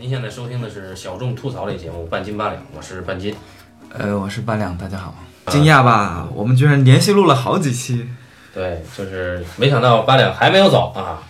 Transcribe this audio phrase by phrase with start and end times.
[0.00, 3.36] 您现在收听的是小众吐槽类节目《半斤八两》，我是半斤。
[3.90, 5.14] 呃，我是八两，大家好。
[5.48, 6.26] 惊讶吧？
[6.32, 8.08] 我们居然连续录了好几期。
[8.54, 11.22] 对，就是没想到八两还没有走啊！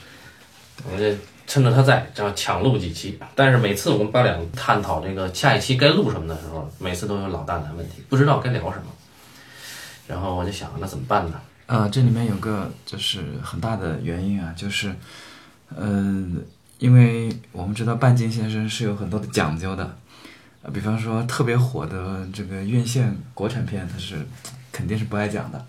[0.88, 3.18] 我这趁着他在，这样抢录几期。
[3.34, 8.84] 但是每次我跟八两探讨这个下一期该录什么的时候，每次都有老大难问题，不知道该聊什么。
[10.06, 11.40] 然后我就想，那怎么办呢？
[11.66, 14.94] 呃，这里面有个就是很大的原因啊，就是，
[15.76, 16.40] 嗯、
[16.80, 19.96] 因为我们知道半径先生是有很多的讲究的，
[20.62, 24.26] 呃，比方说特别火的这个院线国产片，他是
[24.72, 25.66] 肯定是不爱讲的。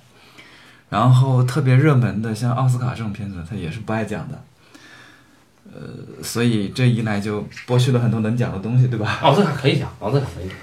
[0.90, 4.42] 然后特别热门的像奥斯卡这种片子，他也是不爱讲的。
[5.74, 9.20] 呃，所以这一来就剥削了很多能讲的东西，对吧？
[9.22, 10.56] 奥斯卡可以讲，奥斯卡可以讲。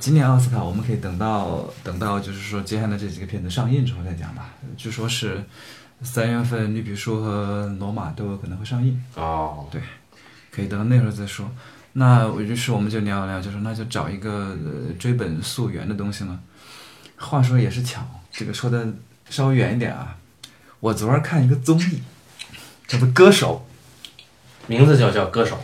[0.00, 4.50] 今年奥斯卡我们可以等到等到就是说接下来这几个片子上映之后再讲吧。
[4.76, 5.42] 据说是
[6.02, 9.80] 三月份《绿皮书》和《罗马》都有可能会上映，哦，对
[10.50, 11.50] 可以等到那时候再说。
[11.94, 16.40] 那于是我们就聊一聊，就说那就找一个、呃、追本溯源的东西嘛。
[17.16, 18.86] 话说也是巧，这个说的
[19.28, 20.16] 稍微远一点啊。
[20.80, 22.02] 我昨儿看一个综艺，
[22.88, 23.66] 叫做《歌手
[24.66, 25.56] 名字就叫歌手。》，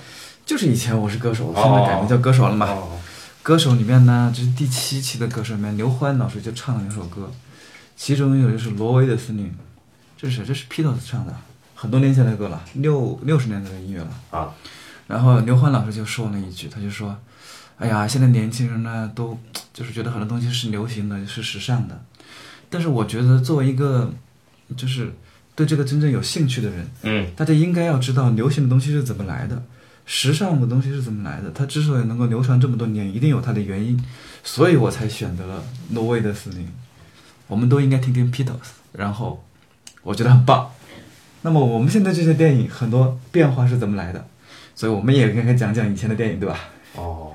[0.46, 2.66] 就是以前我是歌手，现在改名叫歌手了嘛。
[2.66, 2.98] 哦，
[3.42, 7.30] 歌手里面呢，就是第七期的歌手里面，刘欢老师就唱了两首歌，
[7.96, 9.46] 其中有就是《挪威的森林》，
[10.20, 10.44] 这是谁？
[10.44, 11.32] 这是披头士唱的，
[11.76, 14.52] 很多年前的歌了，六六十年代的音乐了啊。
[15.06, 17.16] 然后刘欢老师就说了一句，他就说
[17.78, 19.38] ：“哎呀，现在年轻人呢，都
[19.72, 22.04] 就是觉得很多东西是流行的，是时尚的，
[22.68, 24.12] 但是我觉得作为一个
[24.76, 25.14] 就是
[25.54, 29.62] 对这个真正有兴趣的人，嗯，大家应该要知道流行的东西是怎么来的，
[30.04, 31.50] 时尚的东西是怎么来的。
[31.52, 34.04] 它之所以能够流传这么多年，一定有它的原因，
[34.42, 36.68] 所以我才选择了挪威的森林。
[37.46, 39.42] 我们都应该听听 Beatles，然后
[40.08, 40.70] 我觉得很棒。
[41.42, 44.24] 那么我们现在这些电影很多变化是怎么来的？
[44.74, 46.58] 所以我们也应该讲讲以前的电影，对吧？
[46.94, 47.32] 哦，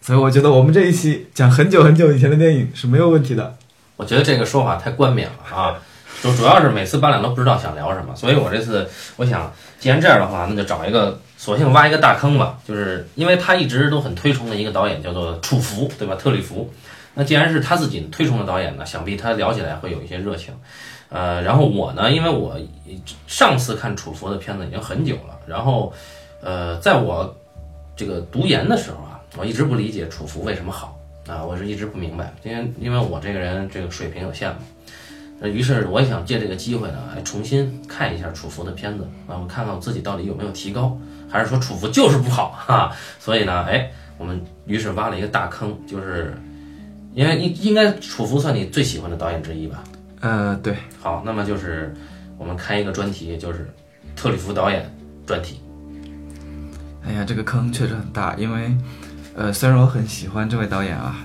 [0.00, 3.56] 所以我觉得我们这一期讲很久很久以前的电影是没有问题的。
[3.96, 5.74] 我觉得这个说法太冠冕了啊！
[6.22, 12.58] 就主要是每次八两都不知道想聊什么，所以我这次我想，既然这样的话，那就找一个，索性挖一个大坑吧。
[12.64, 16.14] 就是因为他一直都很推崇的一个导演叫做楚福，对吧？
[16.14, 16.72] 特里弗。
[17.14, 20.54] 那既然是他自己推崇的导演呢，想必他聊起来会有一些热情。
[21.14, 22.58] 呃，然后我呢，因为我
[23.28, 25.92] 上次看楚服的片子已经很久了，然后
[26.42, 27.32] 呃，在我
[27.94, 30.98] 这个读研的时候啊，我一直不理解楚服为什么好
[31.28, 34.56] 啊，我是一直不明白，因为因为我这个人这个水平有限嘛。
[35.38, 40.98] 那于是我也想借这个机会呢，来重新看一下楚服的片子啊，我看看我自己到底有没有提高，
[41.30, 43.88] 还是说楚服就是不好哈、所以呢，哎，
[44.18, 46.34] 我们于是挖了一个大坑，就是
[47.14, 49.84] 因为应应该楚服算你最喜欢的导演之一吧？
[50.24, 51.94] 呃，对，好，那么就是
[52.38, 53.70] 我们开一个专题，就是
[54.16, 54.90] 特里弗导演
[55.26, 55.60] 专题。
[57.06, 58.74] 哎呀，这个坑确实很大，因为，
[59.36, 61.16] 呃，虽然我很喜欢这位导演啊，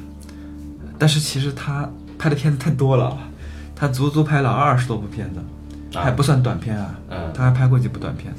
[0.97, 3.17] 但是其实他拍的片子太多了，
[3.73, 5.39] 他足足拍了二十多部片子，
[5.97, 8.33] 啊还不算短片啊，嗯他还拍过几部短片。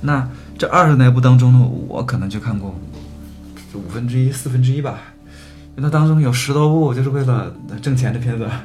[0.00, 2.74] 那这二十来部当中呢，我可能就看过
[3.74, 4.98] 五分之一、四分之一吧，
[5.76, 8.62] 因为它当中有十多部就是为了挣钱的片子，啊、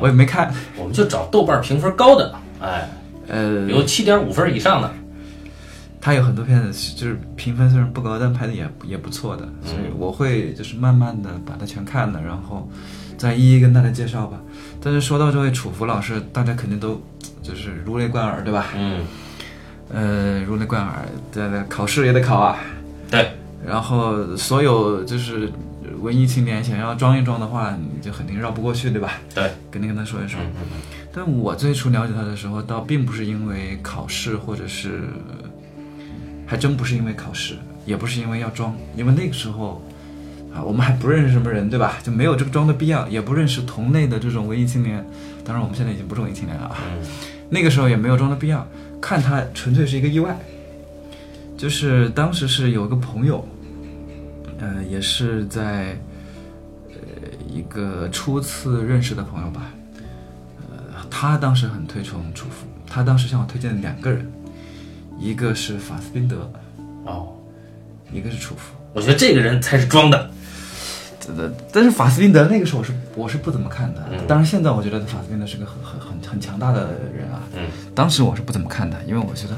[0.00, 0.52] 我也没看。
[0.76, 2.88] 我们就找豆瓣评分高的，哎，
[3.28, 4.90] 呃，有七点五分以上的。
[6.00, 12.68] 他有很多片子就是评分虽然不高，但拍的也也不错的，所以我会就是慢慢的把它全看了，然后
[13.18, 14.38] 再一一跟大家介绍吧。
[14.80, 17.02] 但是说到这位楚福老师，大家肯定都
[17.42, 18.66] 就是如雷贯耳，对吧？
[18.76, 19.04] 嗯，
[19.92, 22.56] 呃，如雷贯耳，对对，考试也得考啊。
[23.10, 23.32] 对，
[23.66, 25.50] 然后所有就是
[26.00, 29.14] 文艺青年想要装一装的话，你就肯定绕不过去，对吧？
[29.34, 30.40] 对，肯定跟他说一说。
[30.40, 30.80] 嗯嗯
[31.12, 35.04] 但我最初了解他的时候，倒并不是因为考试，或者是，
[36.46, 37.54] 还真不是因为考试，
[37.86, 39.82] 也不是因为要装，因为那个时候，
[40.54, 41.96] 啊，我们还不认识什么人，对吧？
[42.04, 45.02] 就没有这个装的必要，也不认识同类的这种文艺青年。
[45.42, 46.76] 当然，我们现在已经不是文艺青年了啊。
[46.92, 47.06] 嗯
[47.48, 48.66] 那个时候也没有装的必要，
[49.00, 50.36] 看他纯粹是一个意外。
[51.56, 53.46] 就是当时是有一个朋友，
[54.58, 55.98] 呃，也是在
[56.88, 56.96] 呃
[57.48, 59.70] 一个初次认识的朋友吧，
[60.70, 64.30] 呃，他当时很推崇楚服，他当时向我推荐了两个人，
[65.18, 66.50] 一个是法斯宾德，
[67.04, 67.34] 哦，
[68.12, 68.74] 一个是楚服。
[68.92, 70.30] 我觉得这个人才是装的。
[71.36, 77.66] 呃，但是法斯宾德那个时候我是我是不怎么看的，嗯当然现在我觉得法斯宾德是个很很很很强大的人啊，嗯，
[77.96, 79.56] 当时我是不怎么看的，因为我觉得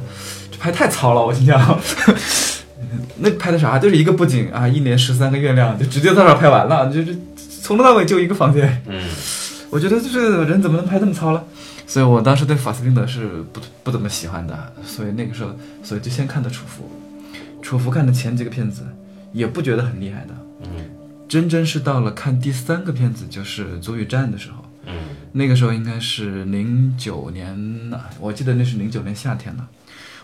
[0.50, 1.60] 这拍太糙了，我心想，
[3.18, 3.78] 那拍的啥？
[3.78, 7.16] 就是一个布景啊，一年十三个月亮，就直接在那儿拍完了，就是
[7.62, 8.82] 从头到尾就一个房间。
[8.86, 9.02] 嗯，
[9.70, 11.44] 我觉得这个人怎么能拍这么糙了？
[11.86, 15.50] 所以我当时对法斯宾德是不不怎么喜欢的，所以那个时候，
[15.82, 16.90] 所以就先看的楚服。
[17.62, 18.82] 楚服看的前几个片子
[19.32, 20.68] 也不觉得很厉害的，嗯
[21.28, 24.94] 真真是到了看第三个片子，就是《足与战》的时候，嗯
[25.32, 29.66] 那个时候应该是零九年呢，我记得那是零九年夏天了。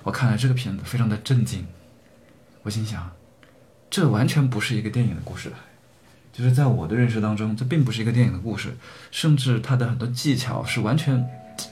[0.02, 1.64] 我看了这个片子，非常的震惊。
[2.64, 3.08] 我心想，
[3.88, 5.52] 这完全不是一个电影的故事，
[6.32, 8.74] 就是在我的认识当中，这并不是一个电影的故事，
[9.12, 11.24] 甚至它的很多技巧是完全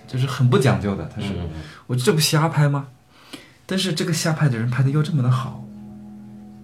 [0.06, 1.10] 就是很不讲究的。
[1.12, 1.48] 它是，嗯
[1.86, 2.88] 我这不瞎拍吗？
[3.64, 5.64] 但是这个瞎拍的人拍的又这么的好，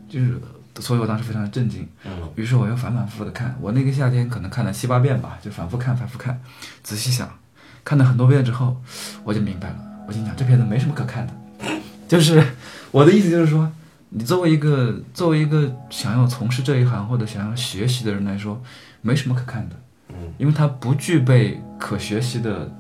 [0.09, 0.39] 就是，
[0.79, 1.89] 所以我当时非常的震惊。
[2.05, 6.39] 嗯于是我又反反复复的看，我那个夏天可能看了七八遍吧，就反复看，反复看，
[6.83, 7.39] 仔细想，
[7.83, 8.77] 看了很多遍之后，
[9.25, 9.77] 我就明白了。
[10.07, 11.33] 我心想，这片子没什么可看的，
[12.07, 12.45] 就是
[12.91, 13.71] 我的意思就是说，
[14.11, 18.61] 你作为一个作为一个想要从事这一行或者想要学习的人来说，
[19.03, 19.77] 没什么可看的，
[20.09, 22.71] 嗯，因为它不具备可学习的，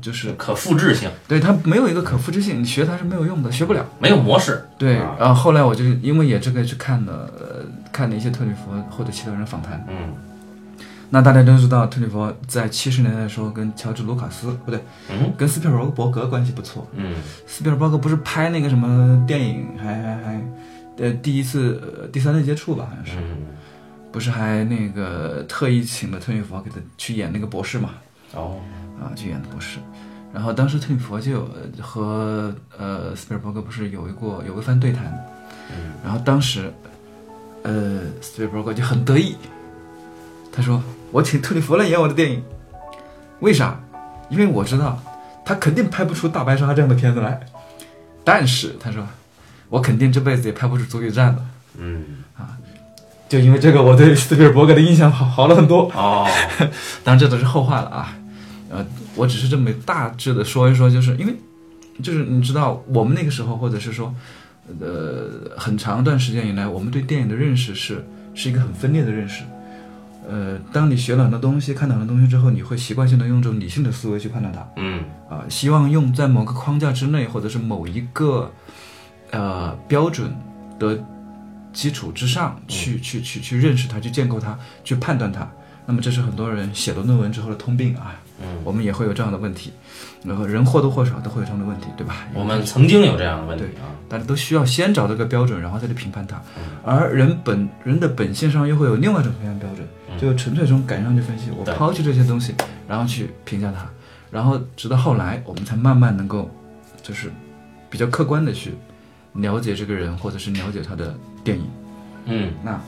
[0.00, 3.84] 就是可复制性，对它没有一个可复制性，你学它是没有用的，学不了。
[3.98, 4.62] 没有模式。
[4.76, 9.84] 对，啊然后后来我就因为也这个去看了，呃，看了一些特里弗或者其他人访谈。
[9.88, 10.14] 嗯
[11.08, 15.32] 那大家都知道，特里弗在七十年代的时候跟乔治·卢卡斯不对，嗯。
[15.36, 16.86] 跟斯皮尔伯格关系不错。
[16.94, 17.14] 嗯。
[17.46, 20.44] 斯皮尔伯格不是拍那个什么电影，还还还，
[20.98, 23.46] 呃，第一次、呃、第三次接触吧，好像是，嗯，
[24.10, 27.90] 不是还那个特意请了特里弗给他去演那个博士嘛？
[28.34, 28.58] 哦，
[29.00, 29.78] 啊，去演的博士。
[30.34, 31.48] 然后当时特里弗就
[31.80, 35.04] 和呃斯皮尔伯格不是有一过有一番对谈，
[35.70, 35.92] 嗯。
[36.02, 36.72] 然后当时，
[37.62, 39.36] 呃，斯皮尔伯格就很得意，
[40.52, 40.82] 他说
[41.16, 42.42] ：“我请特里弗来演我的电影，
[43.40, 43.80] 为啥？
[44.28, 45.02] 因为我知道
[45.46, 47.40] 他肯定拍不出《大白鲨》这样的片子来，
[48.22, 49.02] 但是他说，
[49.70, 51.42] 我肯定这辈子也拍不出《足球战》的。
[51.78, 52.04] 嗯
[52.36, 52.58] 啊
[53.30, 55.90] 就因为这个，我对斯皮尔伯格的印象好好了很多。
[55.94, 56.28] 哦，
[57.02, 58.14] 当然这都是后话了啊，
[58.70, 58.84] 呃，
[59.14, 61.34] 我只是这么大致的说一说，就是因为，
[62.02, 64.14] 就是你知道，我们那个时候，或者是说，
[64.80, 69.44] 呃，很长一段时间以来，我们对电影的认识是是一个很分裂的认识。
[70.28, 78.50] 呃，当你学了很多东西，看到很多东西之后，你会习惯性的用这种理性的思维去判断它，嗯啊、希望用在某个框架之内，或者是某一个
[79.30, 80.34] 呃标准
[80.78, 80.98] 的
[81.72, 85.48] 基础之上去、去去去认识它，去建构它，去判断它。
[85.88, 89.72] 那么这是很多人写了论文之后的通病啊，嗯，我们也会有这样的问题，
[90.24, 92.26] 然后人或多或少都会有这样的问题，对吧？
[92.34, 93.86] 我们曾经有这样的问题啊。
[94.08, 96.42] 大家都需要先找这个标准，然后再去评判它。
[96.84, 99.86] 而人本人的本性上又会有另外一种评判标准，
[100.18, 102.54] 就纯粹从感上去分析，我抛弃这些东西，
[102.88, 103.88] 然后去评价它，
[104.30, 106.50] 然后直到后来我们才慢慢能够，
[107.02, 107.30] 就是
[107.88, 108.74] 比较客观的去
[109.34, 111.14] 了解这个人，或者是了解他的
[111.44, 111.66] 电影。
[112.26, 112.52] 嗯。
[112.62, 112.80] 那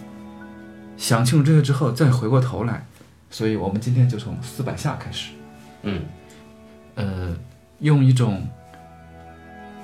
[0.97, 2.85] 想清楚这些之后，再回过头来，
[3.31, 5.33] 所以我们今天就从四百下开始。
[5.83, 6.03] 嗯。
[6.95, 7.37] 呃，
[7.79, 8.45] 用一种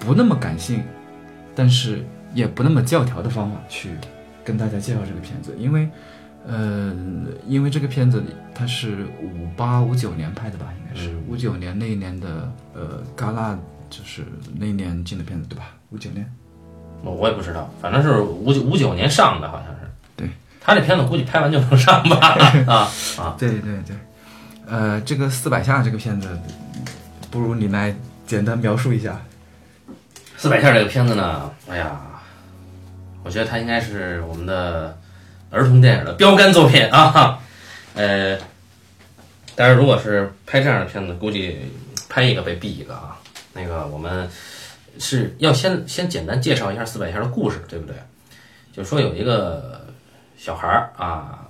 [0.01, 0.83] 不那么感性，
[1.55, 2.05] 但是
[2.35, 3.91] 也不那么教条的方法去
[4.45, 5.89] 跟大家介绍这个片子，因为，
[6.47, 6.93] 呃，
[7.47, 8.23] 因为这个片子
[8.55, 13.59] 它是五八五九年拍的吧，应该是嗯五九年那一年的，呃，戛纳
[13.89, 14.23] 就是
[14.59, 15.67] 那一年进的片子对吧？
[15.91, 16.31] 五九年，
[17.03, 19.91] 我我也不知道，反正是五九五九年上的，好像是。
[20.17, 20.29] 对，
[20.61, 22.37] 他这片子估计拍完就能上吧？
[22.67, 22.89] 啊
[23.19, 23.97] 啊， 对对对，
[24.67, 26.29] 呃，这个四百下这个片子，
[27.31, 27.95] 不如你来
[28.27, 29.21] 简单描述一下。
[30.37, 31.99] 四百下这个片子呢，哎呀，
[33.23, 34.99] 我觉得它应该是我们的
[35.55, 37.39] 儿童电影的标杆作品啊。
[37.95, 38.37] 呃，
[39.55, 41.59] 但是如果是拍这样的片子，估计
[42.09, 43.17] 拍一个被毙一个啊。
[43.53, 44.29] 那个我们
[44.99, 47.95] 是要先先简单介绍一下四百下的故事，对不对？
[48.73, 49.87] 就说有一个
[50.37, 51.47] 小孩儿啊，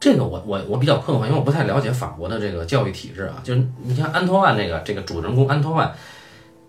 [0.00, 3.42] 这个我我我比较困惑，因为我不太了解法国的这个教育体制啊。
[3.44, 5.92] 就是你像安托万那个这个主人公安托万，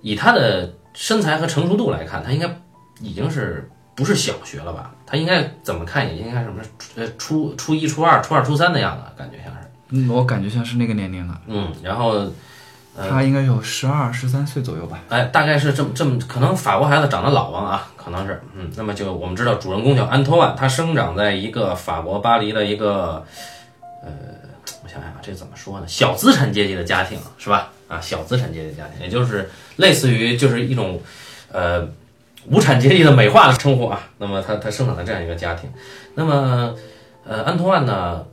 [0.02, 2.60] 以他的身材和成熟度来看，他应该
[3.00, 4.92] 已经是不是小学了吧？
[5.06, 6.62] 他应该怎么看也应该什么
[6.96, 9.60] 呃初初一、初二、初二、初三的样子，感觉像是。
[9.90, 11.40] 嗯，我感觉像是那个年龄了。
[11.48, 12.32] 嗯，然后
[12.96, 15.00] 呃他应该有十二、十三岁左右吧。
[15.10, 23.24] 哎，大概是这么这么，可能法国孩子长得老王啊，可能是，嗯，那么就我们知道主人公叫安托万，他生长在一个法国巴黎的一个，
[24.04, 24.10] 呃，
[24.84, 25.88] 我想想啊，这怎么说呢？
[25.88, 27.72] 小资产阶级的家庭是吧？
[27.88, 31.00] 啊，小资产阶级的家庭，也就是类似于就是一种，
[31.52, 31.88] 呃，
[32.50, 34.10] 无产阶级的美化的称呼啊。
[34.18, 35.72] 那么他他生长在这样一个家庭，
[36.16, 36.74] 那么
[37.26, 38.26] 呃，安托万呢？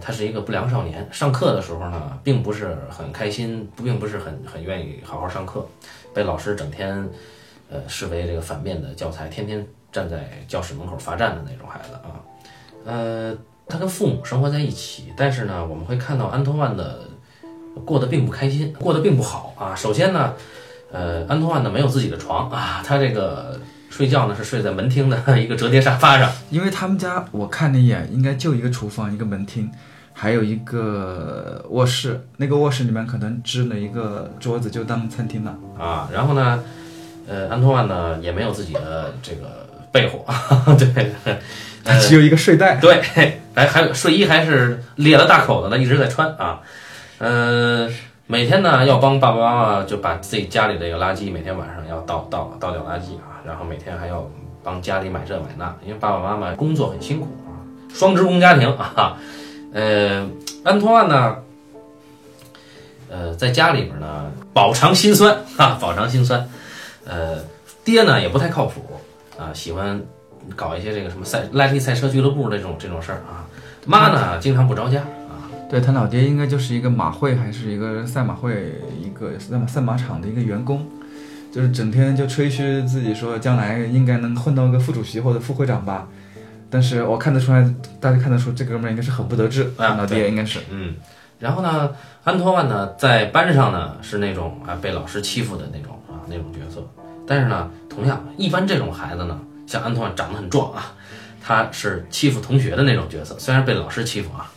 [0.00, 1.04] 他是一个不良少年。
[1.10, 5.66] 上课的时候呢，并不是很开心，并不是很很愿意好好上课，
[6.14, 7.08] 被老师整天，
[7.68, 12.22] 呃，视为这个反面的教材，天天站在教室门口罚站的那种孩子啊。
[12.84, 17.00] 呃，他跟父母生活在一起，但是呢，我们会看到安托万的
[17.84, 19.74] 过得并不开心，过得并不好啊。
[19.74, 20.34] 首先呢，
[20.92, 26.30] 呃，安托万呢没有自己的床啊，他这个睡觉呢是睡在门厅的一个折叠沙发上。
[26.50, 29.70] 因为他们家我看了一眼，应该就一个厨房，一个门厅，
[30.12, 32.20] 还有一个卧室。
[32.36, 35.56] 那个卧室里面可能支了一个桌子，就当餐厅了。
[35.78, 36.62] 啊，然后呢，
[37.28, 40.26] 呃，安托万呢也没有自己的这个被窝，
[40.76, 41.12] 对，
[41.84, 42.76] 他只有一个睡袋。
[42.76, 43.00] 对，
[43.54, 46.60] 还还有睡衣还是裂了大口子的，一直在穿啊。
[47.18, 47.88] 呃，
[48.30, 54.24] 每天呢要帮爸爸妈妈就把自己家里这个垃圾每天晚上要倒倒倒掉垃圾啊，然后每天还要
[54.62, 57.58] 帮家里买这买那，因为爸爸妈妈工作很辛苦啊，
[57.92, 59.16] 双职工家庭啊。
[59.72, 60.24] 呃，
[60.62, 61.38] 安托万呢，
[63.10, 66.48] 呃，在家里边呢饱尝辛酸啊，饱尝辛酸。
[67.04, 67.38] 呃，
[67.84, 68.80] 爹呢也不太靠谱
[69.36, 70.00] 啊，喜欢
[70.54, 73.44] 搞一些这个什么赛赖地赛车俱乐部这种这种事儿啊。
[73.86, 75.02] 妈呢经常不着家，
[75.70, 80.84] 对他老爹应该就是一个马会还是一个赛马会一个赛马赛马场的一个员工，
[81.52, 86.08] 就是整天就吹嘘自己说将来应该能混到个副主席或者副会长吧。
[86.68, 90.58] 但是我看得出来，大家看得出这哥们儿应该是很不得志，啊老爹应该是。
[90.70, 90.96] 嗯。
[91.38, 91.90] 然后呢，
[92.24, 96.84] 安托万呢在班上呢是那种啊被老师欺负的那种啊那种角色，
[97.26, 100.92] 但是呢，同样一般这种孩子呢，像安托万长得很壮啊，
[101.40, 104.50] 他是欺负同学的那种角色，虽然被老师欺负啊。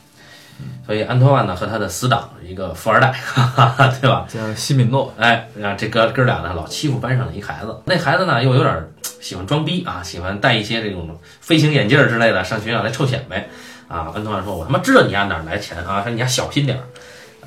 [0.86, 4.26] 所以安托万呢和他的死党一个富二代， 哈哈哈，对吧？
[4.28, 8.92] 叫西敏诺，哎，让这哥哥俩呢老欺负班上的一孩子，那孩子呢又有点儿
[9.22, 13.48] 喜欢装逼啊，喜欢戴一些这种飞行眼镜儿之类的，上学校来臭显摆
[13.88, 14.12] 啊。
[14.14, 16.84] 安托万说：“我他妈知道你家哪儿来钱啊，说你家小心点儿。”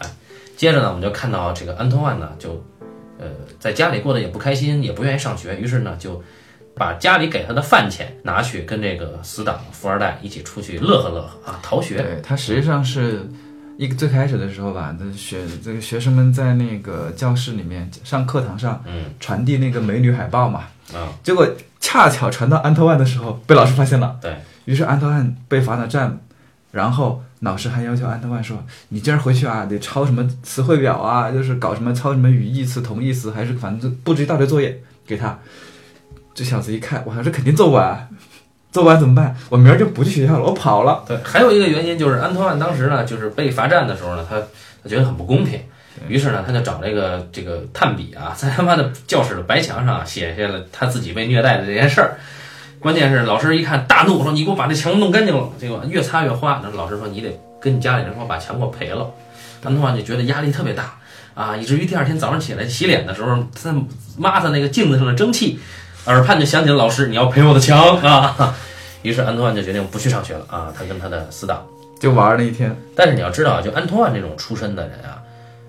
[0.01, 0.09] 哎，
[0.57, 2.65] 接着呢，我们就看到这个安托万呢，就
[3.19, 3.27] 呃
[3.61, 6.23] 在家里过得也不开心，也不愿意上学，于是呢就
[6.78, 11.97] 把家里给他的饭钱拿去跟这个死党富二代一起出去乐呵乐呵啊，逃学。
[11.97, 13.26] 对他实际上是
[13.78, 19.04] 一个最开始的时候吧，这学这个学生们在那个教室里面上课堂上嗯。
[19.18, 21.49] 传递那个美女海报嘛，啊，结果
[21.80, 26.21] 恰巧传到安托万的时候被老师发现了，对，于是安托万被罚了站，
[26.73, 35.38] 然后老师还要求安托万说：“你今儿回去啊，得抄什么词汇表啊，就是搞什么抄什么语义词、同义词，还是反正就布置一大堆作业给他。”
[36.37, 38.09] 这小子一看，我说，这肯定做不完，
[38.71, 39.35] 做不完怎么办？
[39.49, 41.02] 我明儿就不去学校了，我跑了。
[41.09, 44.37] 对，还有一个原因就是安托万当时呢，就是被罚站的时候呢，他
[44.83, 45.59] 他觉得很不公平，
[46.09, 52.19] 于是呢，他就找这个这个炭笔啊，在他妈的教室的白墙上写下了他自己被虐待的这件事儿。
[52.81, 56.61] 关键是老师一看大怒，说你给我把这墙弄干净了，结果越擦越花。
[56.62, 59.11] 那老师说你得跟你家里人说把墙给我赔了。
[59.64, 60.95] 安托万就觉得压力特别大
[61.35, 63.73] 啊，以至于第二天早上起来洗脸的时候，他
[64.19, 65.59] 抹他那个镜子上的蒸汽，
[66.07, 68.55] 耳畔就响起了老师你要赔我的墙啊。
[69.03, 71.65] 于是安托万就决定不去上学了啊，他跟他的死党。
[72.01, 75.23] 就玩了一天，但是你要知道，就安托万这种出身的人啊，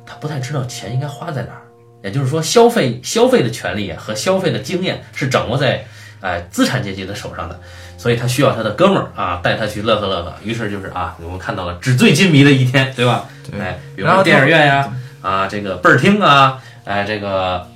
[0.05, 1.61] 他不太知道钱应该花在哪儿。
[2.03, 5.85] 也就是说，消费消费的权利和消费的经验是掌握在
[6.21, 7.59] 哎资产阶级的手上的，
[7.97, 10.33] 所以他需要他的哥们儿啊带他去乐呵乐呵。
[10.43, 13.25] 于是就是啊，我们看到了纸醉金迷的一天，对吧？
[13.49, 17.67] 对哎，比如说电影院呀，啊，这个倍儿厅啊，哎，这个呃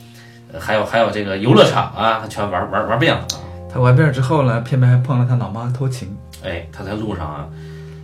[0.60, 3.26] 还有还有这个游乐场啊，他全玩玩玩遍了。
[3.74, 6.16] 他玩遍之后呢，偏偏还碰了他老妈偷情。
[6.44, 7.46] 哎，他在路上啊，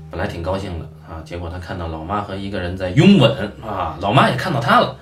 [0.10, 4.96] 本来挺高兴的啊，结果他看到老妈和一个人在拥吻啊，老妈也看到他了。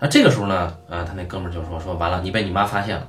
[0.00, 3.02] 啊，这个时候呢，啊，他那哥们儿就说说完了，你被你妈发现了。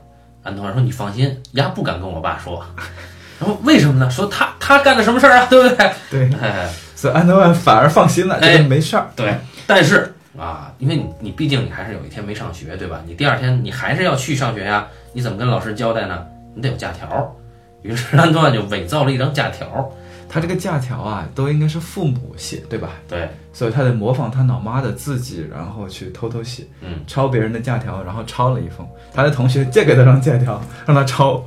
[0.44, 2.63] 安德万说你放心，丫不敢跟我爸说。
[3.39, 4.10] 然后为什么呢？
[4.12, 5.92] 说他他干的什么事儿啊，对不对？
[6.12, 9.10] 对，哎，所以安德万反而放心了，哎觉得没事儿。
[9.15, 13.02] 对，但是啊，因为你你毕竟你还是有一天没上学，对吧？
[13.06, 16.25] 你第二天你还是要去上学呀，你怎么跟老师交代呢？
[16.56, 17.36] 你得有假条。
[17.82, 19.92] 于是安托万就伪造了一张假条。
[20.30, 22.94] 他这个假条啊，都应该是父母写，对吧？
[23.08, 28.88] 对，所以他得模仿他老妈的字迹，然后去偷偷写，嗯，抄别人的假条，然后抄了一封。
[29.13, 31.46] 他的同学借给他张假条，让他抄，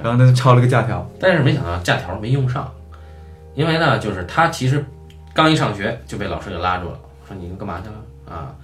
[0.00, 1.04] 然后他就抄了个假条。
[1.18, 2.72] 但是没想到假条没用上，
[3.54, 4.84] 因为呢，就是他其实
[5.34, 7.94] 刚一上学就被老师给拉住了，说你干嘛去了
[8.30, 8.54] 啊？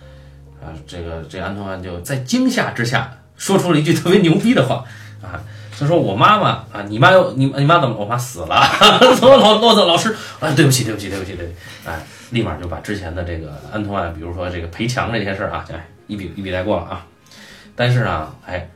[0.62, 4.82] 啊，这个这安托万就在惊吓之下说出了一句特别牛逼的话
[5.23, 5.42] 啊，
[5.78, 7.94] 他说我妈妈啊，你妈又你你妈怎么？
[7.96, 8.62] 我妈死了，
[9.14, 10.50] 怎么老诺子老师啊？
[10.56, 17.06] 对不起对不起对不起对不起，哎，立马就把之前的这个安托万，比如说这个赔墙这些事儿啊，哎一笔一笔带过了啊。
[17.76, 18.66] 但是呢，哎，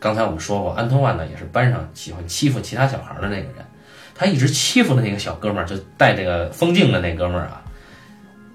[0.00, 3.56] 刚才我们说过，安托万呢也是班上喜欢欺负其他小孩的那个人。
[4.14, 7.62] 他一直欺负的那个小哥们儿，就戴这个风镜的那哥们儿啊，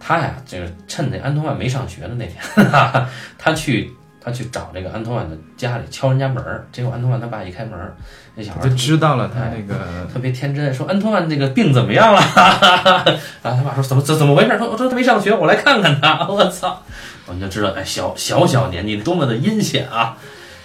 [0.06, 2.36] 他呀，就是趁那安托万没上学的那天，
[2.70, 3.94] 哈哈，他去
[4.24, 7.96] 他去找这个安托万的家里敲人家门儿，结果安托万他爸一开门儿，
[8.36, 12.22] 那小孩儿就知道了他那个特别天真，说安托万那个病怎么样了？
[13.42, 14.58] 然后，他爸说怎么怎怎么回事？
[14.58, 16.26] 说我说他没上学，我来看看他。
[16.28, 16.82] 我操！
[17.26, 20.18] 我们就知道，哎，小小小年纪多么的阴险啊！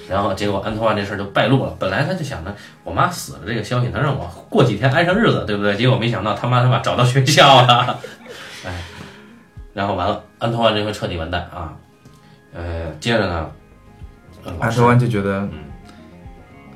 [0.08, 1.76] 然后结果安托万这事儿就败露了。
[1.78, 2.52] 本来他就想着
[2.82, 5.76] 我妈死了这个消息能让我过几天安生日子，对不对？
[5.76, 7.98] 结果没想到他妈他妈找到学校了，
[8.64, 8.72] 哎，
[9.78, 11.72] 然后完了，安托万这回彻底完蛋啊。
[12.52, 13.48] 呃，接着呢，
[14.58, 15.48] 安托万就觉得，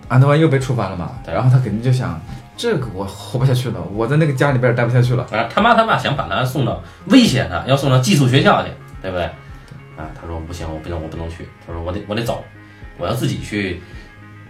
[0.06, 2.20] 安托万又被处罚了嘛，对然后他肯定就想，
[2.56, 5.24] 这个我活不下去了，我在那个家里边也待不下去了。
[5.32, 8.70] 啊，他妈他爸想把他送到危险的，要送到寄宿学校去，
[9.02, 9.24] 对不对？
[9.96, 11.48] 啊，他说不行，我不能，我不能去。
[11.66, 12.44] 他说我得我得走，
[12.98, 13.82] 我要自己去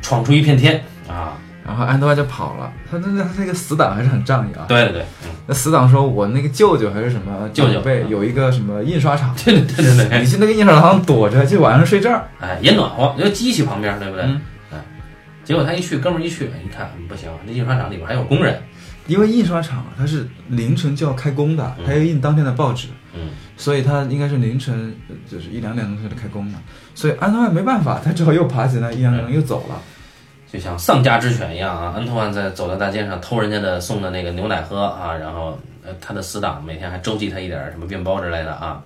[0.02, 1.38] 闯出一片天啊！
[1.64, 4.64] 然后安德万就跑了，他那那他那个死党还是很仗义啊。
[4.68, 7.74] 对对对，嗯，那死党说，我那个舅舅还是什么舅舅。
[7.74, 12.28] 长辈有一个什么印刷厂，对对对对对，你去那个印刷厂躲着，就晚上睡这儿。
[12.40, 14.24] 哎，也暖和，有机器旁边，对不对？
[14.24, 14.40] 嗯。
[14.72, 14.78] 哎，
[15.44, 18.60] 结果他一去，哥们儿一去，一看嗯不行，那印刷厂里边还有工人，
[19.06, 21.84] 因为印刷厂它是凌晨就要开工的，嗯。
[21.86, 26.58] 它要印当天的报纸，嗯，所以他应该是凌晨呃就是一两点钟就得开工的。
[26.94, 29.80] 所以安德万没办法，他只好又爬起来，一两点钟又走了。
[30.52, 31.94] 就像丧家之犬一样啊！
[31.96, 38.82] 安托万在走在大街上偷人家的送的那个牛奶喝啊，然后呃他的死党每天还周济他一点什么面包之类的啊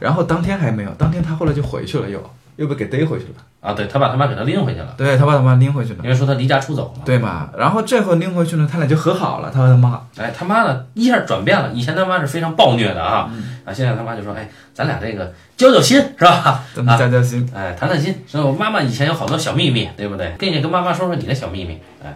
[0.00, 2.18] 然后当天还没有，当天他后来就回去了，又
[2.56, 3.34] 又被给逮回去了。
[3.60, 3.72] 啊！
[3.72, 6.00] 对他把他妈给他拎回去了，对他把他妈拎回去了。
[6.02, 7.02] 因为说他离家出走嘛。
[7.02, 7.48] 对嘛？
[7.56, 10.02] 然后这回拎回去呢，他俩就和好了，他和他妈。
[10.18, 13.30] 哎，他妈呢一下转变了，以前他妈是非常暴虐的啊，
[13.64, 16.62] 啊，现在他妈就说，哎，咱俩这个交交心是吧？
[16.74, 17.50] 咱们交交心。
[17.54, 20.34] 哎，谈谈心，说我妈妈以前有好多小秘密，对不对？
[20.38, 22.14] 跟你跟妈妈说说你的小秘密，哎，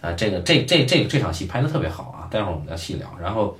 [0.00, 3.08] 啊，这个这这这这场戏拍的特别好啊，待会儿我们再细聊。
[3.20, 3.58] 然后，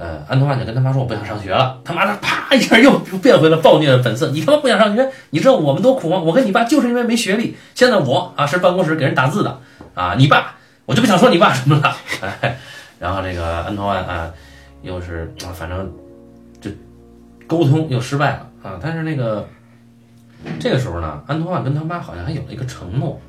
[0.00, 5.06] 呃，安托万就跟他妈说我不想上学了，他妈的啪一下又又变回了暴虐的本色，你他妈不想上学？
[5.28, 6.18] 你知道我们多苦吗？
[6.18, 9.60] 我跟你爸就是因为没学历，现在我啊是办公室给人打字的
[9.94, 10.54] 啊，你爸
[10.86, 11.94] 我就不想说你爸什么了，
[12.40, 12.56] 哎，
[12.98, 14.30] 然后这个安托万啊，
[14.80, 15.92] 又是啊，反正
[16.60, 16.70] 就
[17.46, 19.46] 沟通又失败了啊，但是那个。
[20.58, 23.20] 这个时候呢，安托万跟他妈好像还有了一个承诺，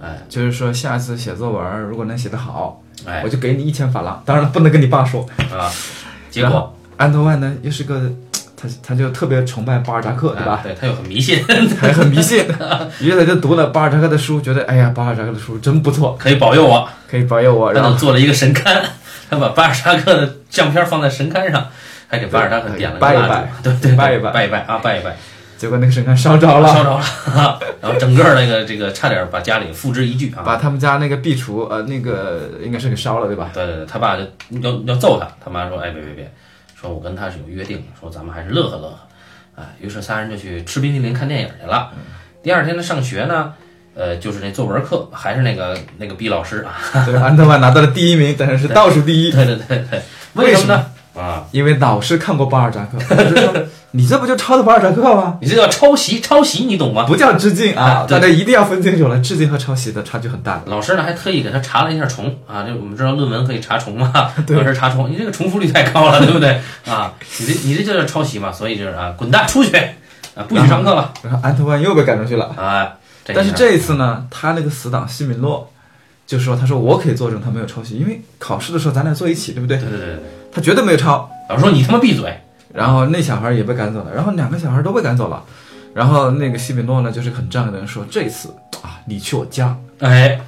[0.00, 4.22] 哎就是说下次写作文如果能写得好，哎我就给你一千法郎。
[4.24, 5.20] 当然了，不能跟你爸说。
[5.52, 5.68] 啊，
[6.36, 8.00] 结然果后安德万呢，又是个
[8.56, 10.60] 他他就特别崇拜巴尔扎克，对吧？
[10.64, 11.42] 哎对他又很迷信，
[11.80, 12.44] 还很迷信，
[13.00, 16.88] 于是他就读了巴尔扎克的书，觉得哎呀，巴尔扎克的书真不错，可以保佑我。
[17.08, 17.72] 可以保佑我。
[17.72, 18.62] 他然后做了一个神龛，
[19.30, 21.66] 他把巴尔扎克的相片放在神龛上，
[22.08, 23.18] 还给巴尔扎克点了个蜡烛。
[23.18, 24.30] 拜一拜，对对，对拜一拜。
[24.32, 25.16] 拜一拜啊，拜一拜，
[25.58, 30.42] 结果那个神龛烧着了，烧着了，然后整个那个这个差点把家里付之一炬啊。
[30.44, 33.50] 把他们家那个壁橱呃那个应该是给烧了，对吧？
[33.54, 34.22] 对对对，他爸就
[34.60, 36.32] 要要揍他，他妈说：“哎，别别别，
[36.80, 38.98] 说我跟他是有约定的，说咱们还是乐呵乐呵。”
[39.56, 41.90] 哎，于是仨人就去吃冰淇淋、看电影去了。
[42.42, 43.54] 第二天呢，上学呢，
[43.94, 47.04] 呃，就是那作文课，还是那个那个毕老师啊。
[47.06, 50.02] 对，安德万拿到了第一名，但是是倒数第一，对对对对，
[50.34, 50.86] 为什么呢？
[51.16, 53.54] 啊，因为老师看过巴尔扎克，老 师说
[53.92, 55.38] 你这不就抄的巴尔扎克吗？
[55.40, 57.04] 你这叫抄袭，抄袭你懂吗？
[57.04, 60.62] 不叫致敬啊，啊大家一定要分清楚了，致敬和抄袭的差距很大的。
[60.66, 64.12] 老师呢还特意给他查了一下重啊，这我们知道论文可以查重嘛，
[64.46, 67.12] 对老师查重，你这个重复率太高了，对不对啊？
[67.38, 69.74] 你这你这就叫抄袭嘛，所以就是啊，滚蛋出去
[70.34, 72.92] 啊，不许上课了然后安特万又被赶出去了，啊。
[73.34, 75.68] 但是这一次呢，他那个死党西米诺
[76.26, 79.78] 就说：“他说我可以作证他没有抄袭，因为考试的时候咱俩坐一起，对不对？
[79.78, 81.30] 对对对对，他绝对没有抄。
[81.48, 82.36] 老师说你他妈闭嘴，
[82.74, 85.42] 然后那小孩也被赶走了，然后两个小孩都被赶走了。
[85.94, 88.48] 然后那个西米诺呢，就是很仗义的人说：这一次
[88.82, 89.76] 啊，你去我家。
[90.00, 90.40] 哎，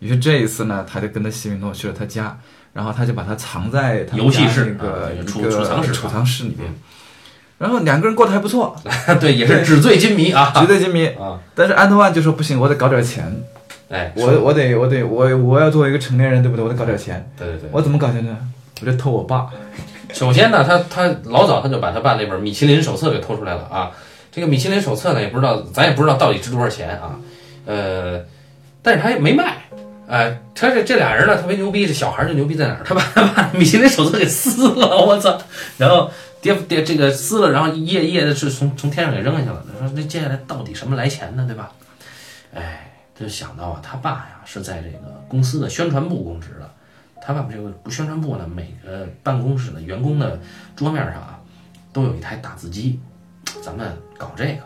[0.00, 2.36] 于是这一次呢，他就跟着西米诺去了他家，
[2.72, 6.74] 然后他就把他藏在他游戏室那个储储藏室储藏室里面。
[7.58, 8.74] 然后两个人过得还不错，
[9.20, 11.06] 对，也是纸醉金迷啊纸醉金迷。
[11.06, 13.42] 啊，但是安德万就说不行，我得搞点钱，
[13.88, 16.64] 哎，我我得我得我我要作为一个成年人，对不对？
[16.64, 17.30] 我得搞点钱。
[17.38, 18.36] 对对对，我怎么搞钱呢？
[18.80, 19.48] 我就偷我爸。
[20.12, 23.90] 首先呢，他他老早他就把他爸那本米其林手册给偷出来了啊。
[24.30, 27.18] 这个米其林手册呢，也不知道咱也不知道到底值多少钱啊。
[27.66, 28.20] 呃，
[28.82, 29.56] 但是他也没卖。
[30.06, 32.80] 哎，他这这俩人呢特别牛逼，这小孩儿就牛逼在哪儿？
[32.84, 35.38] 他把他把米其林手册给撕了，我操！
[35.76, 39.62] 然后爹爹这个撕了，然后一页一页的是从从天上给扔下去了。
[39.78, 41.44] 他说那接下来到底什么来钱呢？
[41.46, 41.72] 对吧？
[42.54, 42.87] 哎，
[43.18, 46.70] 他就想到啊，他爸呀是在这个公司的宣传部供职的。
[47.20, 50.38] 他爸爸这个宣传部呢，每个办公室的员工的
[50.76, 51.38] 桌面上啊，
[51.92, 53.00] 都有一台打字机，
[53.62, 54.60] 咱们搞这个。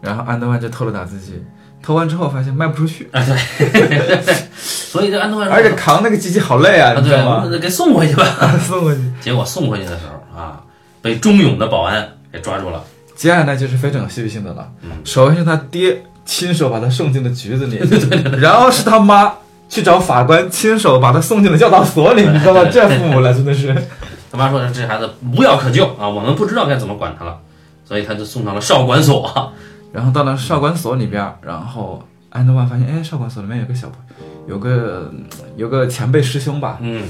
[0.00, 1.44] 然后安德万就偷了打字机，
[1.82, 7.46] 偷完之后发现卖不出去，啊，对， 所以这安德万说而且扛那个机器好累啊，啊？
[7.46, 8.24] 对，给送回去吧。
[8.58, 9.02] 送回去。
[9.20, 10.64] 结果送回去的时候啊，
[11.02, 12.82] 被忠勇的保安给抓住了。
[13.14, 14.72] 接下来就是非常有戏剧性的了。
[14.82, 17.80] 嗯首先是他爹亲手把他送进了局子里，
[18.38, 19.32] 然后是他妈
[19.68, 22.64] 去找法官亲手把他送进了教导所里， 你知道吗？
[22.70, 23.74] 这父母了真的是。
[24.30, 27.38] 他妈说这孩子无药可救啊，我们不知道该怎么管他了，
[27.84, 29.54] 所以他就送到了少管所。
[29.92, 33.98] 然后到了少管所里边儿，然后安德万发现，哎，少管所里面有个小朋
[34.46, 35.10] 有个
[35.56, 37.04] 有个前辈师兄吧，嗯，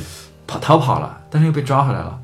[0.46, 2.16] 跑逃跑了，但是又被抓回来了。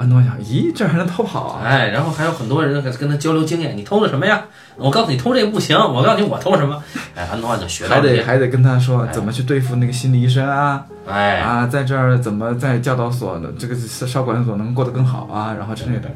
[0.00, 1.62] 安德万想，咦，这还能偷跑啊？
[1.64, 4.44] 哎，然后还有很多人跟跟他交流经验，你偷的什么呀？
[4.76, 6.82] 我告诉你偷这个不行，我告诉你我偷什么。
[7.14, 16.08] 哎，安东万就学到还了这个，得还得跟他说哎怎么去对付那个心理医生啊，哎，啊，在这儿怎么在教导所的这个少管所能过得更好啊，然后之类的，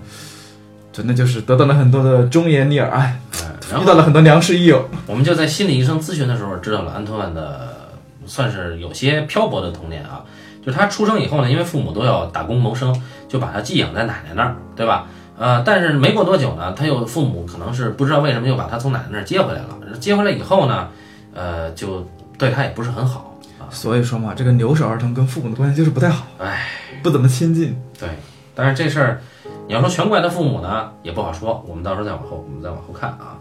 [0.93, 3.21] 真的就是得到了很多的忠言逆耳，哎，
[3.81, 4.89] 遇到了很多良师益友。
[5.07, 7.91] 我们就在心理医生咨询的时候知道了安托万的
[8.25, 10.25] 算是有些漂泊的童年啊，
[10.65, 12.95] 就是他出生以后呢，因为父母都要打工谋生，
[13.29, 15.07] 就把他寄养在奶奶那儿，对吧？
[15.37, 19.69] 呃，但是没过多久呢，他又父母可能是不知道为什么又把他从奶奶那儿接回来了。
[19.99, 20.89] 接回来以后呢，
[21.35, 23.67] 呃，就对他也不是很好啊。
[23.69, 26.69] 所以说嘛，这个留守儿童跟父母的关系就是不太好，哎，
[27.03, 27.77] 不怎么亲近。
[27.99, 28.09] 对，
[28.55, 29.21] 但是这事儿
[29.67, 31.65] 你要说全怪他父母呢，也不好说。
[31.69, 33.37] 我们到时候再往后，我们再往后看啊。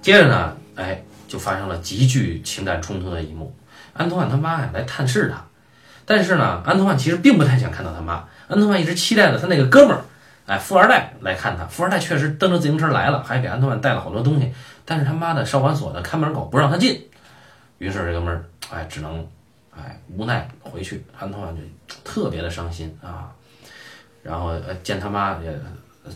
[0.00, 3.54] 接着呢，哎，就发生了极具情感冲突的一幕。
[3.92, 5.44] 安托万他妈呀来探视他，
[6.04, 8.24] 但是呢，安托万其实并不太想看到他妈。
[8.48, 10.04] 安托万一直期待着他那个哥们儿，
[10.46, 11.64] 哎，富二代来看他。
[11.66, 14.52] 富二代确实蹬着自行车来了，还给安托万带了好多东西。
[14.84, 17.08] 但是他妈的少管所的看门狗不让他进，
[17.78, 19.26] 于是这哥们儿哎只能
[19.74, 21.04] 哎无奈回去。
[21.18, 21.62] 安托万就
[22.04, 23.30] 特别的伤心啊。
[24.22, 25.52] 然后呃见他妈也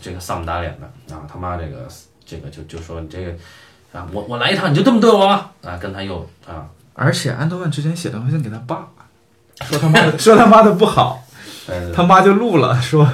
[0.01, 1.87] 这个丧不打脸的啊，他妈这个
[2.25, 3.31] 这个就就说你这个
[3.93, 5.49] 啊，我我来一趟你就这么对我吗？
[5.63, 8.87] 啊，跟他又啊，而且安德万之前写的回信给他爸，
[9.65, 11.23] 说他妈的 说他妈的不好，
[11.67, 13.07] 呃他妈就录了，说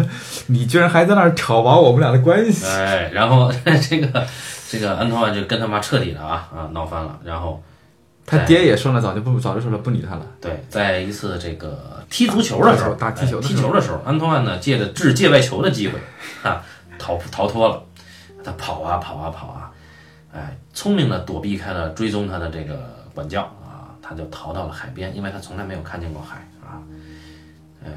[0.47, 2.65] 你居然还在那儿挑拨我们俩的关系。
[2.65, 3.51] 哎，然后
[3.89, 4.25] 这个
[4.69, 7.61] 这个安托万就跟他妈彻底的啊啊闹翻了，然后
[8.25, 10.25] 他爹也说了，早就不早就说了不理他了。
[10.41, 15.93] 对，在一次这个踢足球的时候，打踢球哎的时候踢球的时候，安托万呢借着掷界外球的机会
[16.43, 16.61] 啊
[16.99, 17.81] 逃逃脱了，
[18.43, 19.71] 他跑啊跑啊跑啊，
[20.33, 23.62] 哎，聪明的躲避开了追踪他的这个管教啊，
[24.13, 26.77] 他就逃到了海边，因为他从来没有看见过海啊。
[27.83, 27.91] 呃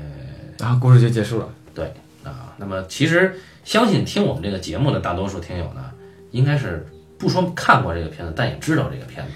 [0.58, 1.48] 然后故事就结束了。
[1.74, 1.92] 对
[2.24, 5.84] 啊，那么其实相信听我们这个节目的大多数听友呢，
[6.30, 6.86] 应该是
[7.18, 9.32] 不说看过这个片子，但也知道这个片子。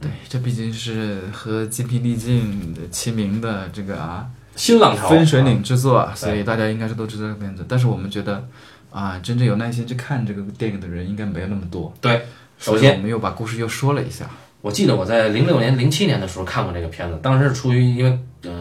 [0.00, 7.64] 对，这毕竟是和《精疲力尽》齐名的这个啊新浪潮分水啊岭之作，啊所以大家应该是都知道这个片子。
[7.68, 8.42] 但是我们觉得
[8.90, 11.94] 啊，真正有耐心去看这个电影的人应该没有那么多。
[12.00, 12.26] 对，
[12.58, 14.28] 首先我们又把故事又说了一下。
[14.62, 18.52] 我记得我在零六年、零七年的时候看过这个片子，当时是出于因为呃，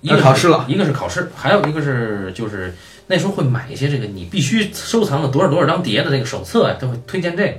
[0.00, 2.74] 一个考试了，一个是考试，还有一个是就是
[3.08, 7.54] 那时候会买一些这个你必须收藏的多少多少张碟的这个手册呀，都会推荐这个。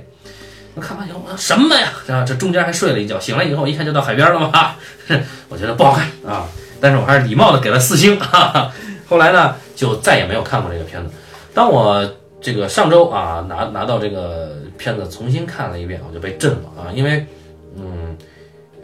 [0.74, 1.92] 我看完以后，我说什么呀？
[2.08, 4.74] 啊，这中间还睡了一觉，醒来以后一看就到海边了嘛，
[5.48, 6.48] 我觉得不好看啊，
[6.80, 8.18] 但是我还是礼貌的给了四星。
[8.18, 8.72] 哈哈。
[9.06, 11.12] 后来呢，就再也没有看过这个片子。
[11.52, 12.02] 当我
[12.40, 17.24] 这个上周啊拿拿到这个片子重新看了一遍，我就被震了啊，因为
[17.76, 18.16] 嗯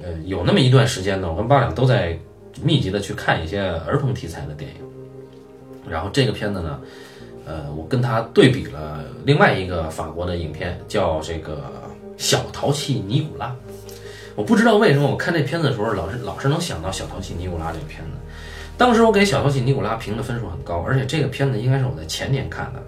[0.02, 2.18] 呃有那么一段时间呢，我跟八两都在
[2.62, 6.80] 密集的去看一些儿童题材的电影，然后这个片子呢，
[7.46, 11.54] 呃，我跟他对比了另外一个法国的影片，叫这个
[12.16, 13.46] 《小淘气尼古拉》。
[14.36, 18.10] 我不知道为什么我看这片子的时候，老是老是能想到《小淘气尼古拉》这个片子。
[18.78, 22.82] 当时我给《小淘气尼古拉》评的分数很高，而且这个片子应该是我在前年看的。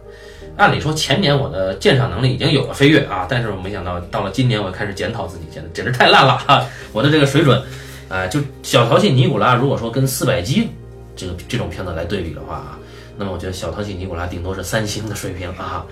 [0.56, 7.62] 按理说前年我的鉴赏能力已经有了飞跃啊，但是我没想到到了今年我开始检讨自己，简直简直太烂了哈、我的这个水准，
[8.08, 10.68] 啊、就《小淘气尼古拉》如果说跟四百集
[11.16, 12.78] 这个这种片子来对比的话啊，
[13.16, 15.86] 那么我觉得《小淘气尼古拉》顶多是三星的水平啊。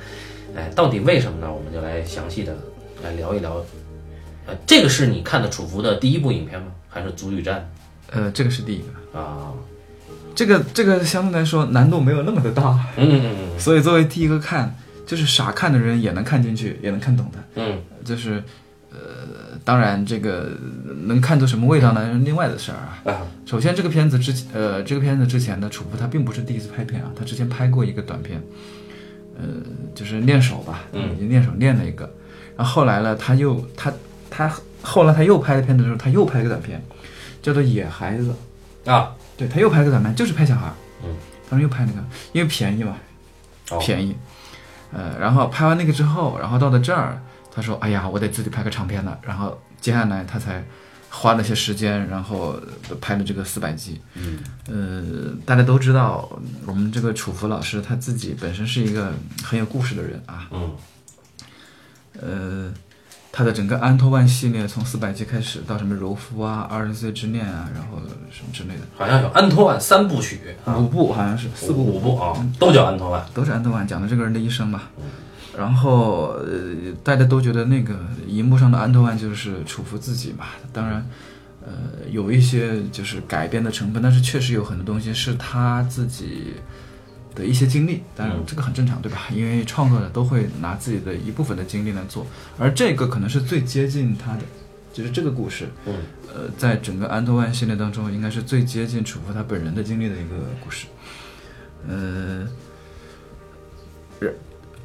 [0.54, 1.52] 哎，到底为什么呢？
[1.52, 2.56] 我们就来详细的
[3.02, 3.64] 来聊一聊。
[4.46, 6.68] 呃，这个是你看的楚服的第一部影片吗？
[6.88, 7.70] 还是《足浴战
[8.10, 9.52] 呃，这个是第一个，》啊？
[10.34, 14.74] 这个这个相对来说难度没有那么的大，嗯嗯嗯 所以作为第一个看，
[15.06, 17.38] 就是傻看的人也能看进去，也能看懂的。
[17.56, 17.78] 嗯。
[18.02, 18.42] 就是，
[18.90, 18.98] 呃，
[19.62, 20.48] 当然这个
[21.04, 23.26] 能看出什么味道呢，是另外的事儿啊。
[23.44, 28.42] 首先，这个片子之，呃，这个片子之前的楚夫他并不是第一次拍片啊，他之前拍过一个短片，
[29.36, 29.44] 呃，
[29.94, 31.14] 就是练手吧，嗯。
[31.14, 32.10] 已经练手练了一个，
[32.56, 33.92] 然后后来呢，他又他
[34.30, 36.82] 他后来他又拍的片子的时候，他又拍了一个短片，
[37.42, 38.34] 叫做《野孩子》，
[38.90, 41.16] 啊对他又拍了个短片，就是拍小孩儿，嗯，
[41.48, 42.94] 当时又拍那个，因为便宜嘛，
[43.70, 44.14] 哦便宜，
[44.92, 47.18] 呃，然后拍完那个之后，然后到了这儿，
[47.50, 50.62] 他说：“哎呀，我得自己拍个长片了。”然后接下来他才
[51.08, 52.60] 花了些时间，然后
[53.00, 53.98] 拍了这个四百集。
[54.14, 56.28] 嗯呃，大家都知道，
[56.66, 60.48] 我们这个楚福老师他自己本身是一个很有故事的人啊。
[60.52, 60.76] 嗯
[62.20, 62.72] 呃，
[63.32, 67.98] 他的整个安托万系列从四百集开始到什么柔夫啊、二十岁之恋啊，然后
[68.30, 73.24] 什么之类的，好像有安托万三部曲啊，五部好像是四部五部啊，都叫安托万。
[73.32, 74.90] 都是安托万讲的这个人的一生吧。
[75.56, 77.94] 然后呃，大家都觉得那个
[78.26, 81.06] 荧幕上的安托万就是楚服自己嘛，当然。
[81.62, 86.54] 呃，有一些就是改编的成分，但是确实有很多东西是他自己
[87.40, 89.28] 的一些经历，当然这个很正常，对吧？
[89.34, 92.26] 因为创作者都会拿自己的一部分的经历来做，
[92.58, 94.42] 而这个可能是最接近他的，
[94.92, 95.94] 就是这个故事，嗯，
[96.28, 100.86] 呃，在整个安托万系列当中，应该是最接近楚服他本人的经历的一个故事，
[101.88, 102.46] 呃。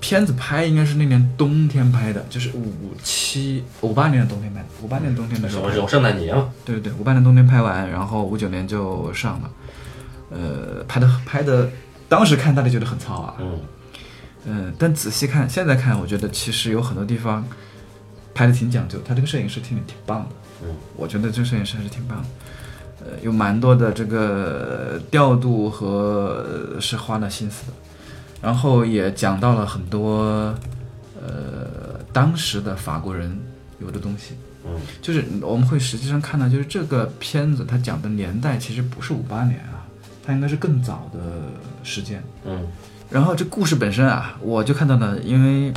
[0.01, 4.67] 片子拍应该是那年冬天拍的，就是五七五八年的冬天拍的。
[4.83, 6.53] 五八年冬天的时候，有圣诞节嘛？
[6.63, 9.51] 对对对，五八年冬天拍完，然后五九年就上了。
[10.29, 11.71] 呃，拍的拍的，
[12.07, 13.35] 当时看大家觉得很糙啊。
[13.39, 13.59] 嗯。
[14.45, 17.45] 嗯，但仔细看，现在看，我觉得其实有很多地方
[18.33, 18.99] 拍的挺讲究。
[19.05, 20.35] 他这个摄影师挺挺棒的。
[20.63, 20.75] 嗯。
[20.95, 22.27] 我觉得这个摄影师还是挺棒的。
[22.99, 27.73] 呃，有蛮多的这个调度和是花了心思的。
[28.41, 30.53] 然后也讲到了很多，
[31.19, 33.35] 呃，当时的法国人
[33.79, 39.87] 有的东西，嗯，就是我们会实际上看到，就是这个片子它讲的年代其实不是五八年啊，
[40.23, 41.19] 它应该是更早的
[41.85, 42.67] 时间，嗯，
[43.09, 45.73] 然后这故事本身啊，我就看到了，因为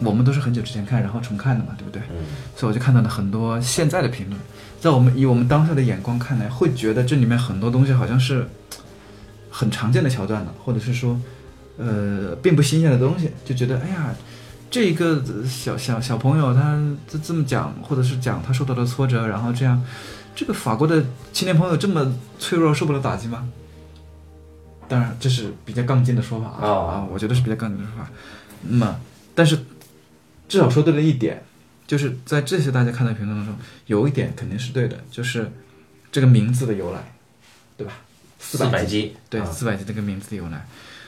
[0.00, 2.02] 我们都是很久之前看，然后重看的嘛，对不对？
[2.10, 4.38] 嗯，所以我就看到了很多现在的评论，
[4.78, 8.46] 在我们以我们当下的眼光看来，会觉得这里面很多东西好像是
[9.50, 11.18] 很常见的桥段了，或者是说。
[11.78, 14.14] 呃，并不新鲜的东西，就觉得哎呀，
[14.70, 19.82] 这一个小小小朋友他这这么讲，或者是讲他受到的挫折，然后这样，
[20.36, 23.48] 这个法国的青年朋友这么脆弱，受不了打击吗？
[24.92, 28.10] 当然，这是比较杠精的说法啊啊，我觉得是比较杠精的说法。
[28.68, 29.00] 那么，
[29.34, 29.58] 但是
[30.46, 31.42] 至少说对了一点，
[31.86, 35.50] 就是在这些大家看到评论当中，有一点肯定是对的，就是
[36.10, 37.14] 这个名字的由来，
[37.74, 37.94] 对吧？
[38.38, 40.66] 四百击，对，四百击这个名字的由来。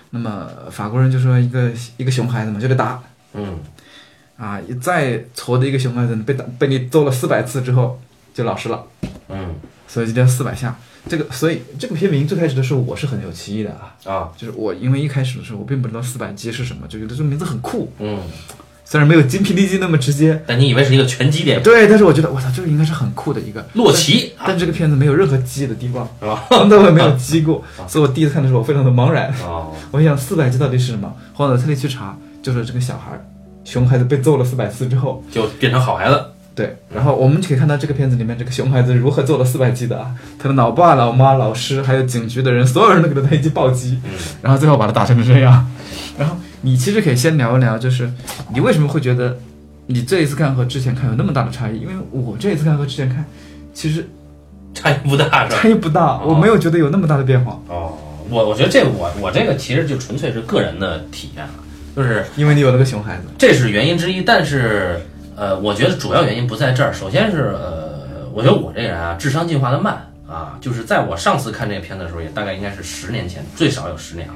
[0.08, 3.02] 那么法国人就说一个一个熊孩子嘛就得打，
[3.34, 3.58] 嗯，
[4.38, 8.00] 啊，再矬的一个熊孩子被打被你揍了四百次之后
[8.32, 8.86] 就老实了，
[9.28, 10.74] 嗯，所以就叫四百下。
[11.08, 18.18] 这个所以这个片名最开始的时候我是很有歧义的啊，啊，就是我因为一开始的时候我并不知道四百击是什么，就觉得这个名字很酷，嗯。
[18.86, 21.62] 虽然没有精疲力尽那么直接，但你以为是一个拳击电影？
[21.62, 24.34] 对，但是我觉得，我操，这个应该是很酷的一个洛奇。
[24.46, 29.32] 但这个片子没有任何击的地方，啊，根本没有击过，所以我第一次看的时候，我非常的茫然。
[29.42, 31.10] 哦，我想四百击到底是什么？
[31.32, 33.18] 后来特地去查，就是这个小孩，
[33.64, 36.22] 熊孩子被揍了四百次之后，就变成好孩子。
[36.54, 43.98] 对，然后我们就可以看到这个片子里面这个熊孩子如何做了四百击的啊，他的老爸、老妈、老师，还有警局的人，所有人都给他来一记暴击，
[44.40, 45.66] 然后最后把他打成这样。
[46.18, 48.10] 然后你其实可以先聊一聊，就是
[48.52, 49.36] 你为什么会觉得？
[49.86, 51.78] 你这一次看和之前看有那么大的差异？
[51.78, 53.22] 因为我这一次看和之前看，
[53.74, 54.08] 其实
[54.72, 57.60] 差异不大，差异不大，我没有觉得有那么大的变化。
[57.68, 57.92] 哦，
[58.30, 61.52] 我我觉得这我我这个其实就纯粹是个人的体验了，
[61.94, 64.22] 就是因为你有了个熊孩子，这是原因之一。
[64.22, 64.98] 但是
[65.36, 66.92] 呃，我觉得主要原因不在这儿。
[66.92, 74.34] 首先是呃，我觉得我这个人啊，智商进化的慢啊，就是在我上次看这个片子的时候，也大概应该是十年前，最少有十年了。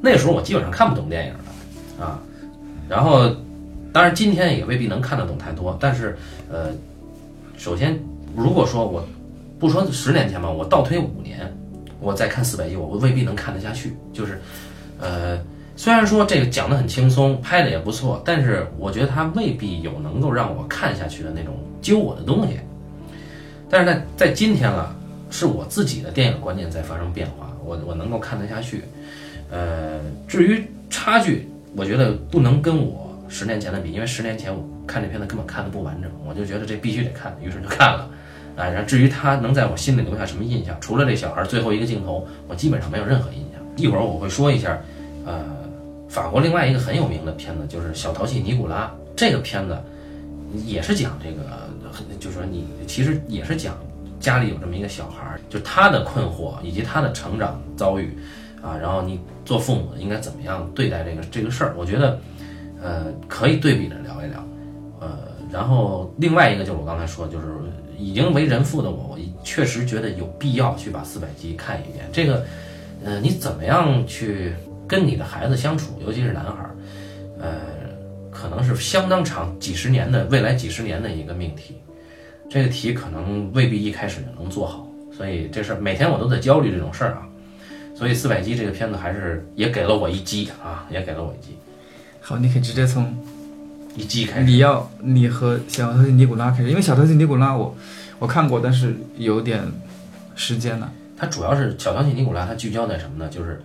[0.00, 2.18] 那时候我基本上看不懂电影的啊，
[2.88, 3.34] 然后。
[3.92, 5.78] 当然，今天也未必能看得懂太多。
[5.80, 6.18] 但是，
[6.50, 6.70] 呃，
[7.56, 7.96] 首先，
[8.34, 9.06] 如果说我
[9.56, 11.48] 不说十年前吧，我倒推五年，
[12.00, 13.96] 我再看四百集，我未必能看得下去。
[14.12, 14.42] 就是，
[14.98, 15.38] 呃，
[15.76, 22.58] 虽然说这个讲的很轻松，拍的也不错，但是我觉得它未必有能够让我看下去的那种揪我的东西。
[23.68, 24.94] 但是在在今天了，
[25.30, 28.82] 是我自己的电影观念在发生变化，我我能够看得下去。
[29.50, 33.02] 呃，至于差距，我觉得不能跟我。
[33.26, 38.08] 十年前的比，因为十年前我看这片子根本看的不完整，我就觉得这必须得看，于是就看了。
[38.54, 43.60] 啊，然后至于他能在我心里留下什么印象，除了这小孩最后一个镜头，我基本上没有任何印象。
[43.76, 44.78] 一会儿我会说一下，
[45.24, 45.42] 呃，
[46.14, 49.76] 法国另外一个很有名的片子就是《小淘气尼古拉》，这个片子
[50.64, 51.68] 也是讲这个，
[52.20, 53.76] 就是说你其实也是讲
[54.20, 58.16] 家里有这么一个小孩，就他的困惑以及他的成长遭遇，
[58.62, 62.16] 啊，然后你做父母的应该怎么样对待这个这个事儿，我觉得。
[62.82, 64.46] 呃，可以对比着聊一聊，
[65.00, 65.08] 呃，
[65.50, 67.46] 然后另外一个就是我刚才说，就是
[67.98, 72.04] 已经为人父的我，我确实觉得有必要去把四百集看一遍。
[72.12, 72.44] 这个，
[73.02, 74.52] 呃，你怎么样去
[74.86, 76.66] 跟你的孩子相处，尤其是男孩，
[77.40, 77.60] 呃，
[78.30, 81.76] 可能是相当长几十年的未来几十年的一个命题。
[82.50, 87.26] 这个题可能未必一开始就能做好，所以这事儿每天我都在焦虑这种事儿啊。
[87.96, 91.56] 所以四百集这个片子还是也给了我一击啊，也给了我一击。
[92.20, 93.16] 好，你可以直接从
[93.96, 94.46] 一击开始。
[94.46, 97.74] 你要你和小淘气尼古拉开始，因为小淘气尼古拉我
[98.18, 99.62] 我看过，但是有点
[100.34, 100.92] 时间了。
[101.16, 103.30] 它主要是小淘气尼古拉，它聚焦在什么呢？
[103.30, 103.62] 就是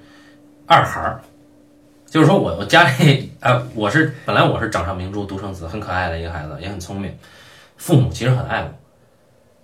[0.71, 1.19] 二孩儿
[2.05, 7.12] 就是说我我家里啊，我是本来我是掌上明珠独生子，很可爱的一个孩子，也很聪明，
[7.75, 8.69] 父母其实很爱我，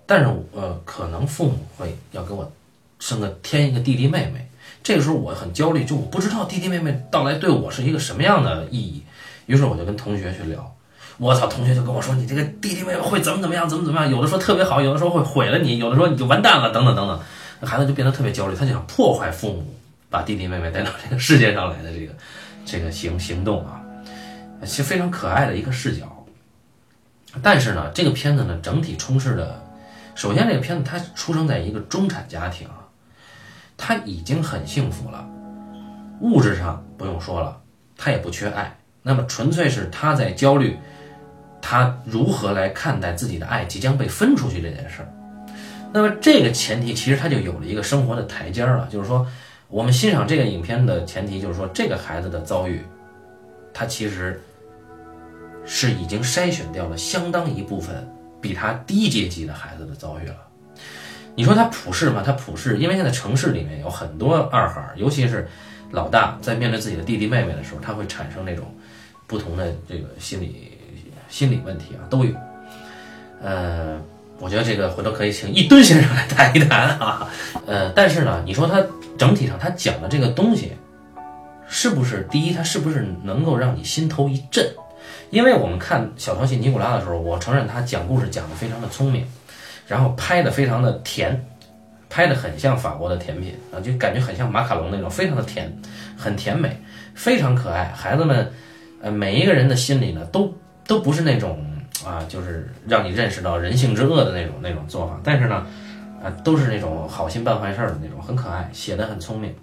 [0.07, 2.51] 但是呃，可能父母会要给我
[2.97, 4.49] 生个添一个弟弟妹妹，
[4.81, 9.03] 这个时候我很焦虑，就我不知道弟弟妹妹到来对我是一个什么样的意义，
[9.45, 10.75] 于是我就跟同学去聊。
[11.19, 11.45] 我操！
[11.45, 14.09] 同学就跟我说：“你这个弟弟妹妹会怎么怎么样，怎么怎么样？
[14.09, 17.19] 有的说特别好，有的时候会毁了你，有的说你就完蛋了，等等等等。”
[17.61, 19.63] 孩子就变得特别焦虑，他就想破坏父母
[20.15, 22.13] 把弟弟妹妹带到这个世界上来的这个
[22.65, 23.81] 这个行行动啊，
[24.61, 26.25] 其实非常可爱的一个视角。
[27.43, 29.61] 但是呢，这个片子呢，整体充斥的，
[30.15, 32.87] 首先这个片子他出生在一个中产家庭啊，
[33.75, 35.27] 他已经很幸福了，
[36.21, 37.59] 物质上不用说了，
[37.97, 40.79] 他也不缺爱，那么纯粹是他在焦虑。
[41.61, 45.09] 他如何来看待自己的爱即将被分出去这件事儿？
[45.91, 49.27] 那么这个前提其实他就有了一个生活的台阶儿了，就是说，
[49.67, 52.81] 我们欣赏这个影片的前提就是说，这个孩子的遭遇，
[53.73, 54.41] 他其实
[55.65, 58.07] 是已经筛选掉了相当一部分
[58.41, 60.37] 比他低阶级的孩子的遭遇了。
[61.35, 62.23] 你说他普世吗？
[62.25, 65.47] 他普世，因为现在城市里面有很多二孩，尤其是
[65.91, 68.65] 老大在面对自己的弟弟妹妹的时候，他会产生那种
[69.27, 70.71] 不同的这个心理。
[71.27, 72.33] 心理问题啊都有，
[73.41, 73.99] 呃，
[74.39, 77.27] 我觉得这个回头可以请一吨先生来谈一谈啊，
[77.65, 78.83] 呃，但是呢，你说他
[79.17, 80.73] 整体上他讲的这个东西，
[81.67, 84.65] 是不是第一，他是不是能够让你心头一震？
[85.29, 89.25] 因为我们看小淘气尼古拉的时候，我承认他讲故事讲得非常的聪明，
[89.87, 91.45] 然后拍的非常的甜，
[92.09, 95.73] 拍的很像法国的甜品啊，就感觉很像马卡龙那种，非常的甜，
[96.17, 96.77] 很甜美，
[97.13, 97.85] 非常可爱。
[97.95, 98.51] 孩子们，
[99.01, 100.53] 呃，每一个人的心里呢都。
[100.87, 101.65] 都不是那种
[102.05, 105.65] 啊，就是让你认识到人性之恶的那种那种做法，但是呢，
[106.23, 109.53] 啊，都是那种好心办坏事的那种，很可爱，写的很聪明。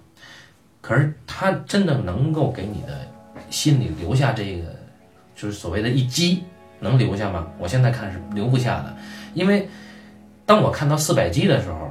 [0.81, 3.07] 可是他真的能够给你的
[3.49, 4.65] 心里留下这个，
[5.33, 6.43] 就是所谓的一击，
[6.81, 7.47] 能留下吗？
[7.57, 8.93] 我现在看是留不下的，
[9.33, 9.69] 因为
[10.45, 11.89] 当我看到四百击的时候，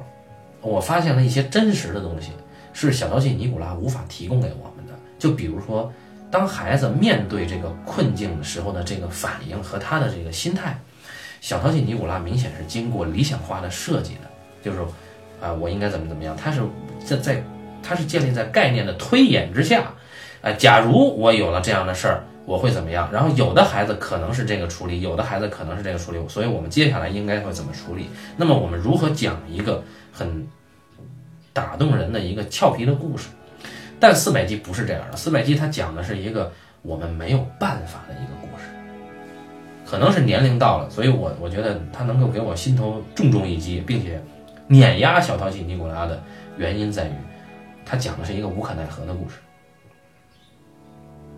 [0.61, 2.33] 我发现了一些真实的东西，
[2.75, 5.91] 是小淘气尼古拉无法提供给我们的，就比如说。
[6.33, 10.81] 当孩子面对这个困境的时候的这个反应和他的这个心态，
[11.43, 14.21] 小淘气尼古拉明显是经过理想化的设计的，
[14.65, 14.79] 就是，
[15.43, 16.35] 啊，我应该怎么怎么样？
[16.35, 16.63] 他是
[17.05, 17.45] 在在，
[17.83, 19.93] 他是建立在概念的推演之下，
[20.41, 23.11] 啊，假如我有了这样的事儿，我会怎么样？
[23.13, 28.09] 然后有的孩子可能是这个处理，有的孩子可能是这个处理，所以我们接下来应该会怎么处理？
[28.39, 30.49] 那么我们如何讲一个很
[31.53, 33.29] 打动人的一个俏皮的故事？
[34.03, 38.65] 但四百集不是这样的，四百集它讲的是一个我们没有办法的一个故事，
[39.87, 44.21] 可能是年龄到了，所以我我觉得它能够给我心头重重一击，并且
[44.67, 46.21] 碾压小淘气尼古拉的
[46.57, 47.13] 原因在于，
[47.87, 49.37] 他讲的是一个无可奈何的故事。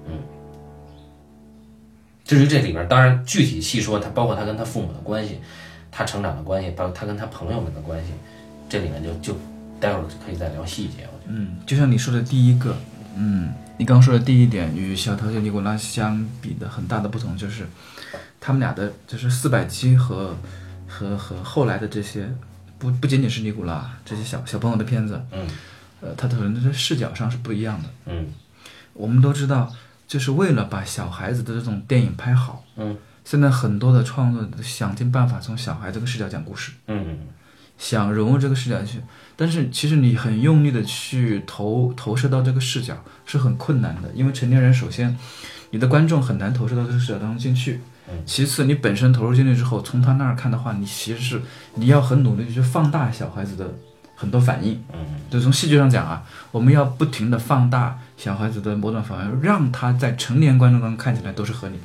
[0.07, 0.19] 嗯，
[2.25, 5.39] 至于这里边，当然具体细说，他包括他跟他父母的关系，
[5.93, 8.15] 他成长的关系，包括他跟他朋友们的关系，
[8.71, 9.39] 这里面就就
[9.79, 11.07] 待会儿可以再聊细节。
[11.27, 12.77] 嗯，就像你说的第一个，
[13.17, 17.67] 嗯，你刚说的第一点与小桃姐尼古拉相比的很大的不同就是，
[18.41, 20.37] 他们俩的就是四百七和
[20.87, 22.29] 和和后来的这些
[22.79, 25.47] 不不仅仅是尼古拉这些小小朋友的片子，嗯，
[26.01, 28.27] 呃，他可能在视角上是不一样的，嗯，
[28.93, 29.73] 我们都知道，
[30.07, 37.19] 就是为了把小孩子的这种电影拍好，嗯，现在很多的创作想尽办法从小孩这个视角讲故事，嗯，
[37.79, 39.01] 想融入这个视角去。
[39.37, 42.95] 但是其实你很用力的去投投射到这个视角
[43.27, 45.17] 是很困难的，因为成年人首先，
[45.71, 47.81] 你的观众很难投射到这个视角当中进去。
[48.27, 51.43] 其次，你本身投入进去之后，从他那儿看的话，你其实是
[51.75, 53.75] 你要很努力的去放大小孩子的
[54.15, 54.81] 很多反应。
[54.93, 54.99] 嗯，
[55.31, 61.83] 就从戏剧上讲啊，我们要不停的放大小孩子的某种反应，让他在成年观众当中看起来都是合理的。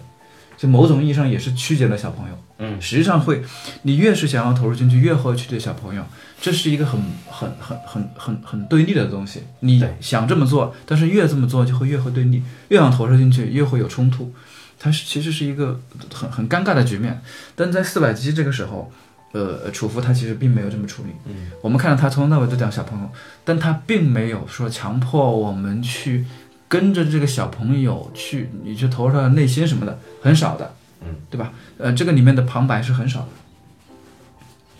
[0.60, 2.36] 就某种意义上也是曲解了小朋友。
[2.58, 3.42] 嗯，实际上会，
[3.84, 6.04] 你越是想要投入进去，越会曲解小朋友。
[6.42, 9.44] 这是一个很很很很很很对立的东西。
[9.62, 14.34] 你想这么做，但是越这么做就会越会对立，越想投射进去越会有冲突。
[14.78, 15.80] 它是其实是一个
[16.14, 17.22] 很很尴尬的局面。
[17.56, 18.92] 但在四百集这个时候，
[19.32, 21.10] 呃，楚夫他其实并没有这么处理。
[21.26, 23.10] 嗯，我们看到他从头到尾都讲小朋友，
[23.46, 26.26] 但他并没有说强迫我们去
[26.70, 30.76] 跟着这个小朋友去，你去投入他的内心什么的，很少的。
[31.02, 31.52] 嗯，对吧？
[31.78, 33.28] 呃，这个里面的旁白是很少的。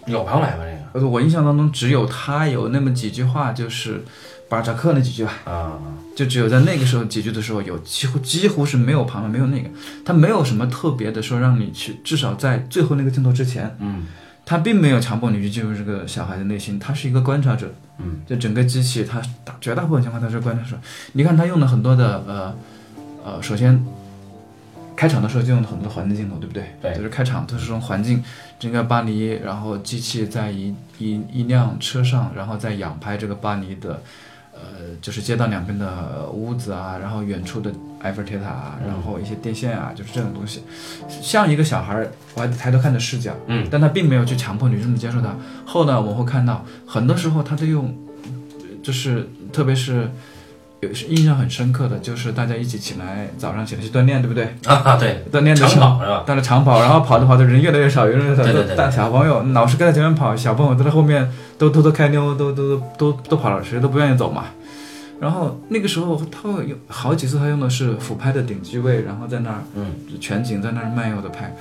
[0.06, 0.64] 有旁白吗？
[0.94, 1.08] 这个？
[1.08, 4.04] 我印象当中只有他有那么几句话，就是
[4.50, 5.34] 巴扎克那几句吧。
[5.46, 5.80] 啊，
[6.16, 9.70] 就只有在那个时候几句的时候有，几乎几乎是没有旁白，没有那个，
[10.04, 14.06] 他没有什么特别的说让你去，至少在最后那个镜头之前，嗯，
[14.50, 17.72] 他并没有强迫你去进入这个小孩的内心，他是一个观察者。
[18.00, 20.76] 嗯，就整个机器，他大绝大部分情况他是观察者。
[21.14, 22.56] 你看他用了很多的呃
[23.24, 23.86] 呃，首先
[24.96, 26.64] 开场的时候就用了很多的环境镜头，对不对？
[26.82, 28.24] 对就是开场都是从环境
[28.58, 34.02] 整个巴黎，然后机器在一一一辆车上，然后再仰拍这个巴黎的。
[34.62, 40.62] 呃，就是街道两边的屋子啊，然后远处的埃菲尔铁塔啊，然后一些电线啊，就是这种东西，
[41.08, 45.36] 像一个小孩儿我还抬头看的视角，嗯，但他并没有去强迫女生们接受他。
[45.66, 47.96] 后呢，我会看到很多时候他都用，
[48.84, 50.10] 就是特别是
[50.82, 54.46] 有印象很深刻的，就是大家一起起来早上起来去锻炼，对不对？
[54.66, 56.24] 啊，对，锻炼的长时候跑是吧？
[56.26, 64.46] 到了长跑，然后跑着跑着人越来越少，越来越少，对对对小朋友老师跟在前面跑，小朋友都在后面都偷偷开溜，都都都都都跑了，谁都不愿意走嘛。
[65.20, 69.88] 然后那个时候他会用好几次，他用的是俯拍的顶机位，然后在那儿嗯
[70.22, 71.54] 全景在那儿慢悠的拍，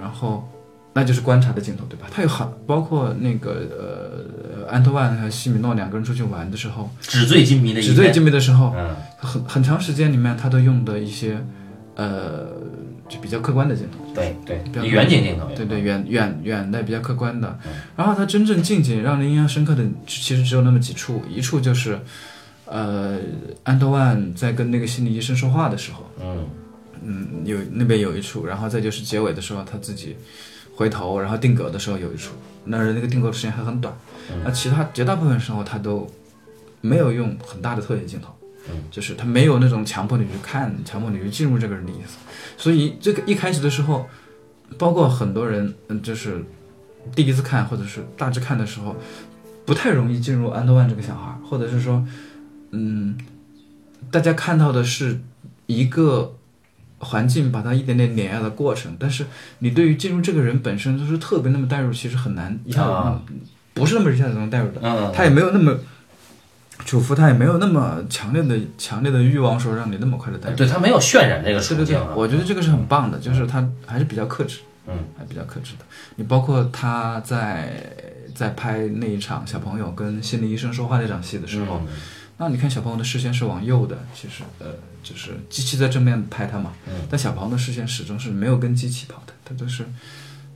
[0.00, 0.48] 然后
[0.94, 2.06] 那就是观察的镜头，对吧？
[2.10, 11.36] 他有很包括那个呃安托万和西米诺两个人出去玩的时候，纸醉金迷的一纸醉，金迷的时候，嗯，很很长时间里面他都用的一些
[11.96, 12.46] 呃
[13.08, 13.98] 就比较客观的镜头。
[14.14, 17.58] 对对比较，远景镜头，对对，远远远的比较客观的。
[17.96, 21.98] 然后他真正近景让人印象深刻的，其实只有那么几处，一处就是，
[22.66, 23.18] 呃，
[23.64, 26.46] 安托万在跟那个心理医生说话的时候，嗯
[27.02, 30.16] 嗯，有那边有一处，然后再就是结尾的时候他自己
[30.74, 33.94] 回头，然后定格的时候有一处，那那个定格的时间还很短。
[34.44, 36.10] 那其他绝大部分时候他都
[36.80, 38.34] 没有用很大的特写镜头。
[38.66, 42.16] 嗯，就是他没有那种强迫你去看、强迫你去进入这个人的意思，
[42.56, 44.06] 所以这个一开始的时候，
[44.78, 46.42] 包括很多人，嗯，就是
[47.14, 48.96] 第一次看或者是大致看的时候，
[49.66, 52.02] 不太容易进入安德万这个小孩，或者是说，
[52.70, 53.18] 嗯，
[54.10, 55.20] 大家看到的是
[55.66, 56.34] 一个
[57.04, 59.26] 环境把他一点点碾压的过程，但是
[59.58, 63.22] 你对于进入这个人本身就是特别那么带入，其实很难一下子、啊。
[63.74, 65.78] 不是那么一下子能带入的，嗯，他也没有那么。
[66.84, 75.84] 楚服他也没有那么强烈的强烈的欲望说让你那么快的带入，对他没有渲染这个对对对处境啊，，我觉得这个是很棒的，就是他还是比较克制，嗯，还比较克制的。
[76.16, 77.80] 你包括他在
[78.34, 81.92] 在拍那一场小朋友跟心理医生说话那场戏的时候，嗯。
[82.38, 84.66] 那你看小朋友的视线是往右的，其实呃
[85.04, 89.84] 就是机器在正面拍他嘛，嗯但小朋友的视线始终是没有跟机器跑的，他都是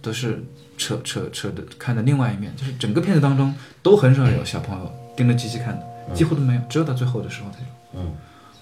[0.02, 0.42] 都是
[0.76, 8.00] 扯扯扯的看的另外一面，就是整个片子当中都很少有小朋友盯着机器看的，几乎都没有，只有到最后的时候才有。
[8.00, 8.12] 嗯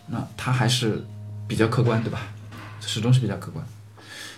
[0.08, 1.04] 那他还是
[1.48, 2.20] 比较客观，对吧？
[2.80, 3.64] 始终是比较客观。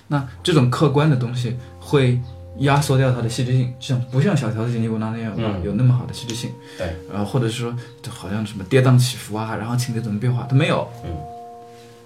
[0.06, 2.18] 那这种客观的东西会
[2.60, 6.50] 压缩掉它的戏剧性，像不像小条子紧急波浪那样有、嗯有那么好的戏剧性？
[6.78, 10.90] 对，然后或者是说就好像什么跌宕起伏啊，然后情节怎么变化，它没有。
[11.04, 11.10] 嗯。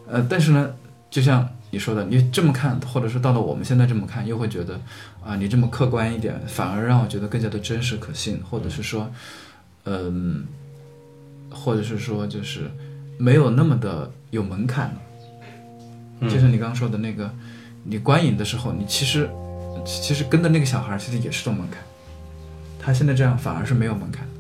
[0.09, 0.75] 呃，但是呢，
[1.11, 4.81] 就像你说的，你这么看，或者是到了我们现在这么看，又会觉得
[5.25, 9.11] 啊、你这么客观一点，反而让我觉得更加的真实可信，或者是说，
[9.85, 10.45] 嗯、
[11.51, 12.71] 或者是说就是
[13.19, 14.95] 没有那么的有门槛了。
[16.21, 17.29] 嗯就像你刚刚说的那个，
[17.83, 19.29] 你观影的时候，你其实
[19.85, 21.83] 其其实跟的那个小孩其实也是种门槛，
[22.79, 24.33] 他现在这样反而是没有门槛的。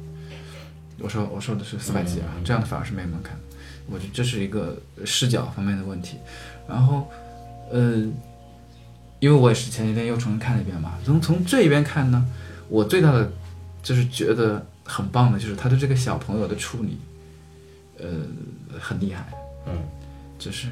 [0.98, 3.51] 我说我说的是四百集啊，这样的反而是没有门槛的。
[3.90, 6.18] 我觉得这是一个视角方面的问题。
[6.68, 7.08] 然后，
[7.70, 7.96] 呃，
[9.18, 12.24] 因为我也是前几天又重新看了一遍嘛，从从这一边看呢，
[12.68, 13.30] 我最大的
[13.82, 16.98] 就是觉得很棒的，就是他对这个小朋友的处理，
[17.98, 18.06] 呃，
[18.80, 19.26] 很厉害。
[19.66, 19.72] 嗯，
[20.38, 20.68] 就是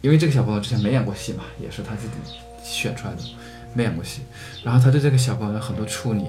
[0.00, 2.12] 因为这个小朋友之前没演过戏嘛，也是他自己
[2.62, 3.22] 选出来的，
[3.74, 4.22] 没演过戏。
[4.64, 6.24] 然后他对这个小朋友有很多处理，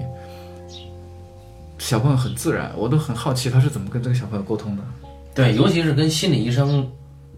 [1.78, 4.82] 小朋友很自然，我都很好奇他是怎么跟这个小朋友沟通的。
[5.34, 6.88] 对，尤其是跟心理医生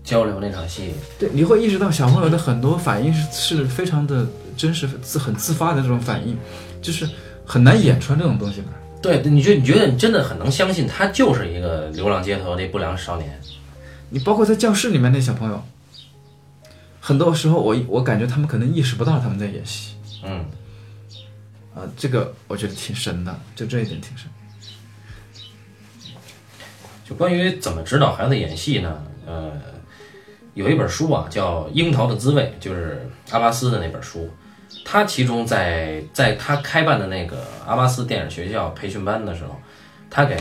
[0.04, 4.26] 交流那场戏，对，你会意识到小朋友的很多反应是是非常的
[4.56, 6.36] 真实、自很自发的这种反应，
[6.82, 7.08] 就是
[7.44, 8.68] 很难演出来这种东西吧。
[9.00, 13.40] 对，你觉你觉得你真的很能相信他就是一个流浪街头的不良少年，
[14.10, 15.62] 你包括在教室里面那小朋友，
[17.00, 20.44] 很多时候我我感觉他们可能意识不到他们在演戏嗯，
[21.74, 24.28] 啊、这个我觉得挺神的，就这一点挺神。
[27.08, 29.00] 就关于怎么指导孩子演戏呢？
[29.24, 29.52] 呃，
[30.54, 34.28] 有一本书啊，叫《樱桃的滋味》，就是阿巴斯的那本书。
[34.84, 39.54] 他其中在在他开办的那个阿巴斯电影学校培训班的时候，
[40.10, 40.36] 他给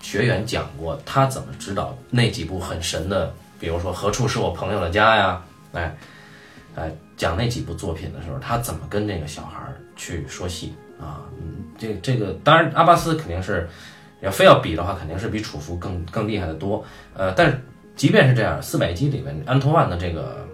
[0.00, 5.40] 学员讲过他怎么指导那几部很神的，比如说《何处是我朋友的家》呀，
[5.72, 5.96] 哎，
[6.74, 9.60] 哎，讲那几部作品的时候，他怎么跟这个小孩
[9.94, 11.22] 去说戏啊？
[11.40, 13.68] 嗯，这这个当然阿巴斯肯定是。
[14.22, 16.82] 要非要比的话，肯定是比楚服更更厉害的多。
[17.14, 17.60] 呃，但
[17.94, 20.46] 即便是这样，四百集里面安托万的这个，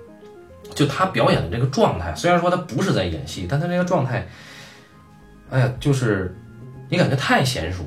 [0.75, 4.27] 就他表演的这个状态，虽然说他不是在演戏，但他这个状态，
[5.51, 6.35] 哎呀，就是
[6.89, 7.85] 你感觉太娴熟，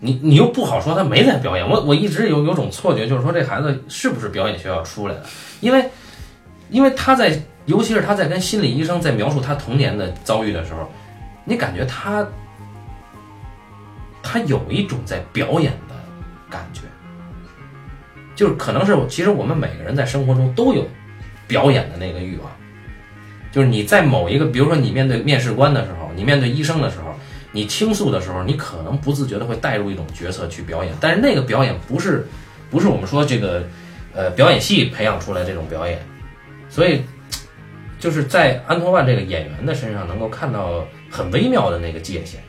[0.00, 5.22] 你你又不好说他没在表演，我我一直有有种错觉，就是说这孩子是不是表演学校出来的？
[5.60, 5.88] 因为
[6.68, 10.90] 因为他在，尤其是他在跟心理医生在描述他童年的遭遇的时候，
[11.44, 12.26] 你感觉他
[14.22, 15.94] 他有一种在表演的
[16.48, 16.82] 感觉，
[18.34, 20.86] 就是可能是其实我们每个人在生活中都有
[21.46, 22.50] 表演的那个欲望，
[23.50, 27.14] 就是你在某一个，比如说你面对面试官的时候，你面对医生的时候。
[27.54, 32.26] 你倾诉的时候，你可能不自觉的会带入一种角色去表演，但是那个表演不是，
[32.70, 33.62] 不是我们说这个，
[34.14, 36.00] 呃，表演系培养出来这种表演，
[36.70, 37.02] 所以
[38.00, 42.42] 就是在安托万这个演员的身上能够看到很微妙的那个界限，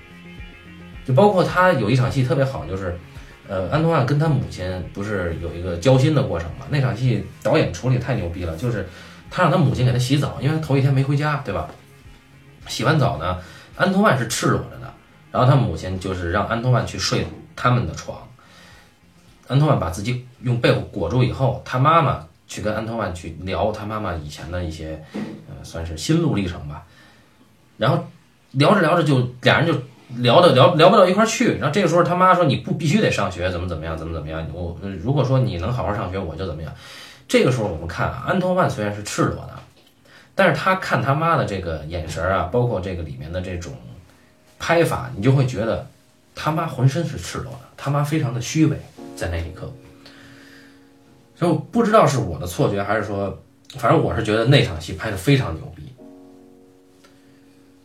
[1.06, 2.98] 就包括他有一场戏特别好，就是，
[3.48, 6.66] 呃，安托万跟他母亲不是有一个交心的过程嘛？
[6.70, 8.88] 那场戏导演处理太牛逼了，就是
[9.30, 11.70] 他让他母亲给他洗澡，因为他头一天没回家，对吧？
[12.68, 13.40] 洗完澡呢，
[13.76, 14.94] 安托万是赤裸着的。
[15.32, 17.26] 然后他母亲就是让安托万去睡
[17.56, 18.18] 他们的床，
[19.48, 26.84] 安托万把自己用被裹住以后，他妈妈去跟安托万去聊他妈妈以前的一些，呃，算是心路历程吧。
[27.78, 28.08] 然后
[28.52, 29.74] 聊着聊着就俩人就
[30.18, 31.58] 聊的聊聊不到一块儿去。
[31.58, 34.46] 然后这个时候他妈说：“你不必须得上学，怎么怎么样，怎么怎么样？
[34.54, 36.74] 我如果说你能好好上学，我就怎么样。”
[37.28, 39.54] 这个时候我们看啊，安托万虽然是赤裸的，
[40.36, 43.74] 但是他看他妈的这个眼神啊，包括这个里面的这种。
[44.60, 45.86] 拍法，你就会觉得
[46.34, 48.78] 他妈浑身是赤裸的，他妈非常的虚伪，
[49.14, 49.70] 在那一刻，
[51.36, 53.38] 就不知道是我的错觉还是说，
[53.78, 55.84] 反正我是觉得那场戏拍的非常牛逼。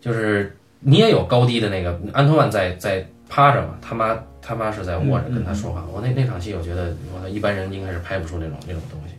[0.00, 5.84] 就是你也有高低的那个安托万在在趴着嘛，他妈他妈是在卧着跟他说话。
[5.92, 9.14] 我那那场戏，我觉得我，一般人应该是拍不出那种那种东西，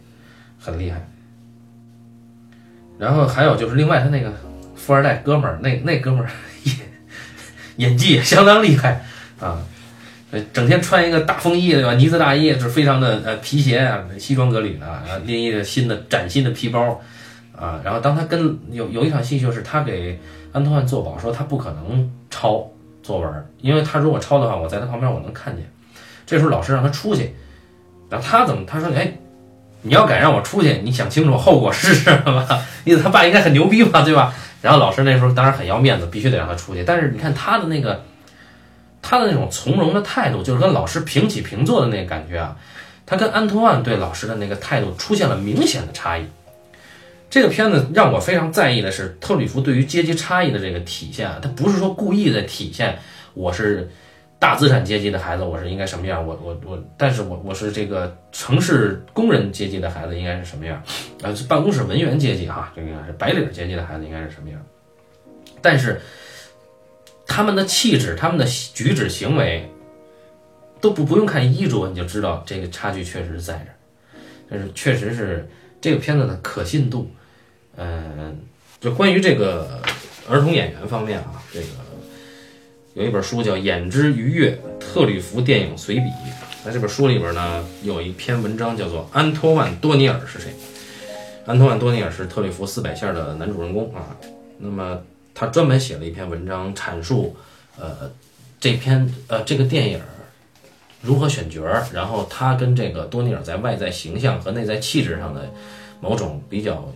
[0.60, 1.06] 很厉害。
[2.98, 4.34] 然后还有就是另外他那个
[4.76, 6.30] 富二代哥们儿，那那哥们儿
[6.64, 6.76] 演。
[7.80, 9.06] 演技也相当厉害
[9.40, 9.64] 啊，
[10.32, 11.94] 呃，整天穿一个大风衣对吧？
[11.94, 17.02] 呢子大衣是非常的呃皮鞋啊，西装革履的啊，拎一个新的崭新的皮包
[17.56, 17.80] 啊。
[17.82, 20.20] 然后当他跟有有一场戏就是他给
[20.52, 22.68] 安托万作保，说他不可能抄
[23.04, 25.70] 作文，因为他如果抄的话，我在他旁边我能看见。
[26.26, 27.36] 这时候老师让他出去，
[28.10, 29.12] 然后他怎么他说哎，
[29.82, 32.46] 你要敢让我出去，你想清楚后果是什么？
[32.84, 34.34] 意思他爸应该很牛逼吧，对吧？
[34.62, 36.84] 然后老师那时候当然很要面子，必须得让他出去。
[36.84, 38.04] 但是你看他的那个，
[39.02, 42.56] 他的那种从容的态度，就是跟老师平起平坐的那个感觉啊。
[43.06, 46.26] 他跟安托万对老师的那个态度出现了明显的差异。
[47.30, 52.98] 这个片子让我非常在意的是特吕弗对于阶级差异的这个体现啊，他不是说故意在体现
[53.34, 53.90] 我是。
[54.42, 56.26] 大资产阶级的孩子，我是应该什么样？
[56.26, 60.82] 我我我，但是我我是这个城市工人阶级的孩子，应该是什么样？
[61.22, 64.58] 啊，办公室文员阶级哈，这个是白领阶级的孩子应该是什么样？
[65.62, 66.00] 但是
[67.28, 69.70] 他们的气质、他们的举止行为
[70.80, 74.16] 都不不用看衣着，你就知道这个差距确实在这。
[74.50, 75.50] 但是确实是
[75.82, 77.12] 这个片子的可信度，
[77.80, 78.38] 嗯，
[78.82, 79.82] 就关于这个
[80.30, 81.68] 儿童演员方面啊，这个。
[82.96, 86.02] 有一本书叫《演之愉悦：特吕弗电影随笔》。
[86.66, 90.52] 在这本书里边呢，有一篇文章叫做《安托万·多尼尔是谁》。
[91.46, 94.18] 安托万·多尼尔是特吕弗四百线的男主人公啊。
[94.58, 95.02] 那么
[95.34, 97.38] 他专门写了一篇文章，阐述
[97.80, 98.12] 呃
[98.60, 100.02] 这篇呃这个电影
[101.02, 101.64] 如何选角，
[101.94, 105.50] 然后他跟这个多尼尔在外在形象和内在气质上的
[106.02, 106.92] 某种比较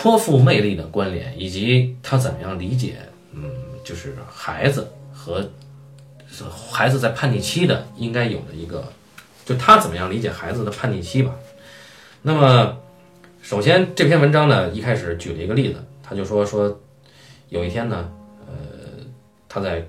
[0.00, 2.94] 颇富魅力的关联，以及他怎么样理解
[3.32, 3.50] 嗯
[3.82, 4.88] 就是孩子。
[5.12, 5.50] 和
[6.48, 8.84] 孩子在叛逆期的应该有的一个，
[9.44, 11.34] 就他怎么样理解孩子的叛逆期吧。
[12.22, 12.78] 那么，
[13.42, 16.80] 首先这篇文章呢，一开始举了一个例子，他就说说
[17.48, 18.08] 有一天呢，
[18.46, 18.54] 呃，
[19.48, 19.84] 他在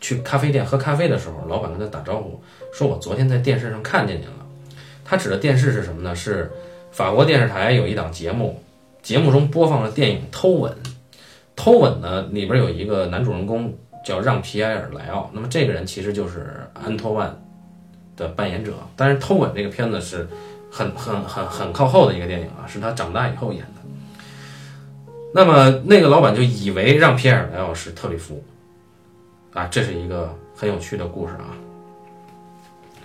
[0.00, 4.46] 去咖啡店喝咖啡的时候，老板跟他打招呼，说我昨天在电视上看见您了。
[5.04, 6.16] 他指的电视是什么呢？
[6.16, 6.50] 是
[6.90, 8.60] 法国电视台有一档节目，
[9.02, 10.72] 节目中播放了电影《偷吻》。
[11.56, 13.72] 《偷吻》呢里边有一个男主人公。
[14.02, 17.38] 叫让皮埃尔莱奥，那么这个人其实就是安托万
[18.16, 18.72] 的扮演者。
[18.96, 20.26] 但是《偷吻》这个片子是
[20.72, 25.12] 很很很很靠后的一个电影啊，是他长大以后演的。
[25.34, 28.42] 那么那个老板就以为让皮埃尔莱奥是特里弗
[29.52, 31.52] 啊，这是一个很有趣的故事啊。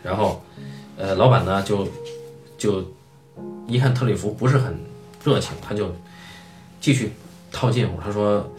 [0.01, 0.41] 然后，
[0.97, 1.85] 呃，老板呢就
[2.57, 2.81] 就
[3.67, 4.79] 一看特里弗不是很
[5.25, 5.93] 热情，他就
[6.79, 7.11] 继续
[7.51, 8.49] 套近乎，他说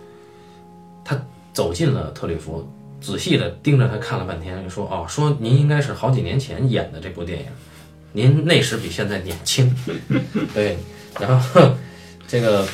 [1.02, 1.18] 他。
[1.56, 7.46] 走进了特里弗，仔细的盯着他看了半天，说：“哦，说您应该是好几年前演的这部电影，
[8.12, 9.74] 您那时比现在年轻。
[10.52, 10.76] ”对，
[11.18, 11.62] 然后
[12.28, 12.68] 这个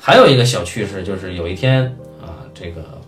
[0.00, 1.84] 还有一个小趣事，就是有一天
[2.20, 3.00] 啊，这个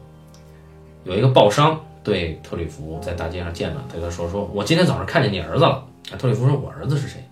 [1.03, 5.85] 有一个报商对特里弗在大街上见了，他就说说我今天早上看见你儿子了。
[6.16, 7.24] 特里弗说，我儿子是谁？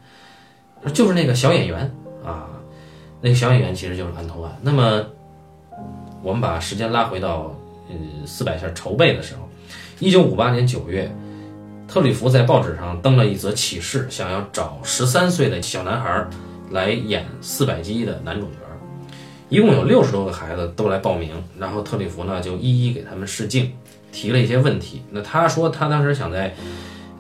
[0.91, 1.81] 就是那个小演员
[2.25, 2.49] 啊，
[3.21, 4.51] 那个小演员其实就是安托万。
[4.63, 5.05] 那么
[6.23, 7.55] 我们把时间拉回到
[7.89, 9.49] 呃四百线筹备的时候，
[9.99, 11.11] 一九五八年九月，
[11.87, 16.27] 特里弗在报纸上登了一则启事，想要找十三岁的小男孩
[16.71, 18.57] 来演四百集的男主角。
[19.49, 23.71] 一共有六十多个孩子都来报名，然后特里弗呢就一一给他们试镜，
[24.11, 25.03] 提了一些问题。
[25.11, 26.55] 那他说他当时想在，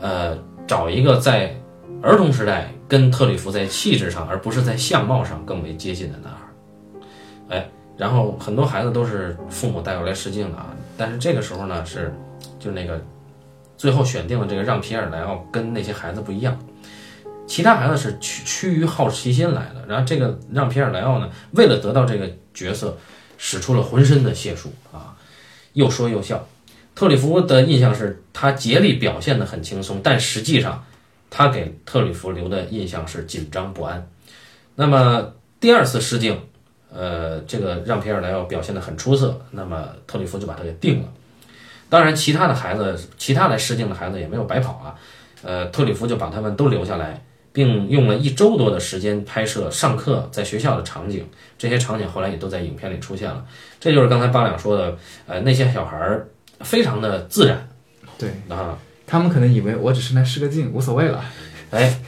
[0.01, 1.55] 呃，找一个在
[2.03, 6.39] 儿童时代跟特里弗在气质上，而不是在相貌上更为接近的男孩。
[7.49, 12.13] 哎，然后很多孩子都是父母带过来试镜的啊，但是这个时候呢是，
[12.59, 13.01] 就那个
[13.77, 16.59] 最后选定了这个让皮尔莱奥跟那些孩子不一样。
[17.47, 22.97] 其他孩子是趋趋于好奇心来的，然后这个让皮尔莱奥呢，为了得到这个角色，
[23.39, 25.15] 使出了浑身的解数啊，
[25.75, 26.45] 又说又笑。
[26.95, 30.85] 特里弗的印象是他竭力表现得很轻松，但实际上
[31.35, 34.07] 他给特里弗留的印象是紧张不安。
[34.75, 36.39] 那么第二次试镜，
[36.93, 41.09] 呃，这个让皮尔莱奥表现得很出色，那么特里弗就把他给定了。
[41.89, 44.95] 当然，其他的孩子，其他来试镜的孩子也没有白跑啊，
[45.43, 47.25] 呃，特里弗就把他们都留下来。
[47.55, 51.29] 并用了一周多的时间拍摄上课在学校的场景，
[51.59, 53.45] 这些场景后来也都在影片里出现了。
[53.79, 56.27] 这就是刚才八两说的，呃，那些小孩儿
[56.61, 57.69] 非常的自然，
[58.19, 58.79] 对啊，
[59.13, 61.23] 他们可能以为我只是来试个镜，无所谓了。
[61.71, 62.01] 哎，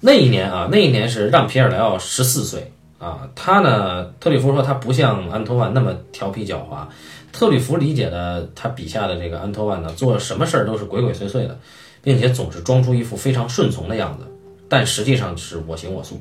[0.00, 6.88] 那一年啊，那一年是让皮尔莱奥十四岁啊，他呢，特里弗说他不像安托万那么调皮狡猾，
[7.32, 11.60] 特里弗理解的他笔下的这个安托万呢，做什么事儿都是鬼鬼祟祟的，
[12.02, 14.26] 并且总是装出一副非常顺从的样子。
[14.68, 16.20] 但实际上是我行我素，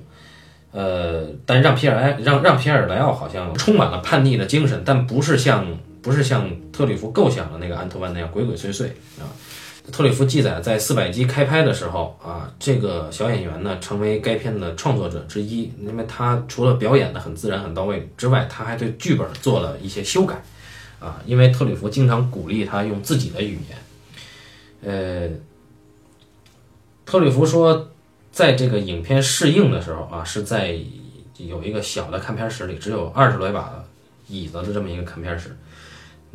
[0.72, 8.86] 呃，但让皮尔埃让让皮尔莱奥好像充满了叛逆的精神，但不是像不是像特里弗构想的那个安托万那样鬼鬼祟祟
[9.20, 9.26] 啊。
[9.92, 20.42] 特里弗记载，在四百集开拍的时候啊，这个小演员呢成为该片的创作者之一，因为他除了表演的很自然很到位之外，他还对剧本做了一些修改
[21.00, 25.36] 啊，因为特里弗经常鼓励他用自己的语言，呃，
[27.06, 27.90] 特里弗说。
[28.30, 30.78] 在这个影片试映的时候啊，是在
[31.38, 33.84] 有一个小的看片室里，只有二十来把
[34.28, 35.58] 椅子的这么一个看片室。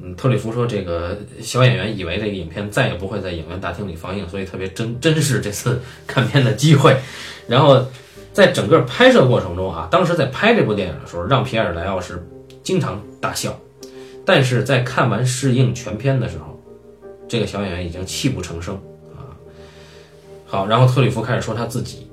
[0.04, 6.96] 嗯，特里弗说，这个小演员以为这个影片再也不会在影院大厅里放映，所以特别珍珍视这次 看片的机会。
[7.46, 7.86] 然后
[8.32, 12.20] 在整个拍摄过程中啊，当时在拍这部电影的时候，让皮埃尔莱奥是
[12.64, 13.56] 经常大笑，
[14.26, 16.60] 但是在看完试映全片的时候，
[17.28, 18.74] 这个小演员已经泣不成声
[19.14, 19.30] 啊。
[20.46, 22.08] 好，然后特里弗开始说他自己，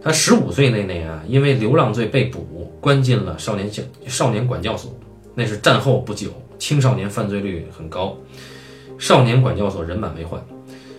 [0.00, 4.96] 他十五岁那年啊，因为流浪罪被捕，关进了少年教少年管教所。
[5.34, 8.16] 那是战后不久，青少年犯罪率很高，
[8.98, 10.40] 少年管教所人满为患。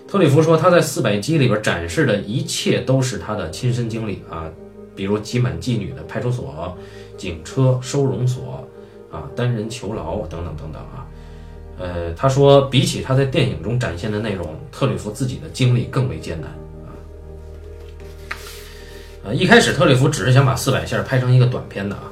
[0.07, 4.45] 特里弗说他在四百集里边展示的一切都是他的亲身经历啊，
[4.95, 6.77] 比如挤满妓女的派出所、
[7.17, 8.65] 警车、收容所
[9.11, 11.07] 啊、单人囚牢等等等等啊。
[11.77, 16.49] 呃，他说比起他在电影中展现的内容，特里弗自己的经历更为艰难
[16.85, 16.89] 啊。
[19.25, 22.03] 呃，一开始特里弗只是想把四百线拍成一个短片的啊，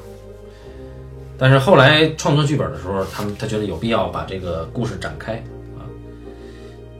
[1.43, 5.33] 但是后来创作剧本的时候，他们他觉得有必要把这个故事展开
[5.77, 5.83] 啊。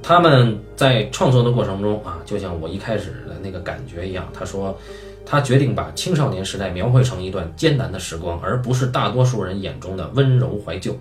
[0.02, 4.78] 他们在创作的过程中啊，就像我一开始的那个感觉一样，他说
[5.26, 10.94] 他决定把青少年时代描绘成一段艰难的时光，而不是大多数人眼中的温柔怀旧。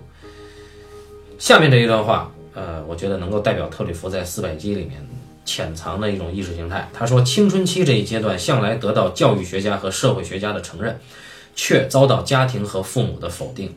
[1.37, 5.05] 下面这一段话，呃，我觉得能够代表特里弗在四百集里面。
[5.43, 6.89] 潜藏的一种意识形态。
[6.93, 10.97] 他说，青春期这一阶段向来得到教育学家和社会学家的承认，
[11.55, 13.73] 却遭到家庭和父母的否定。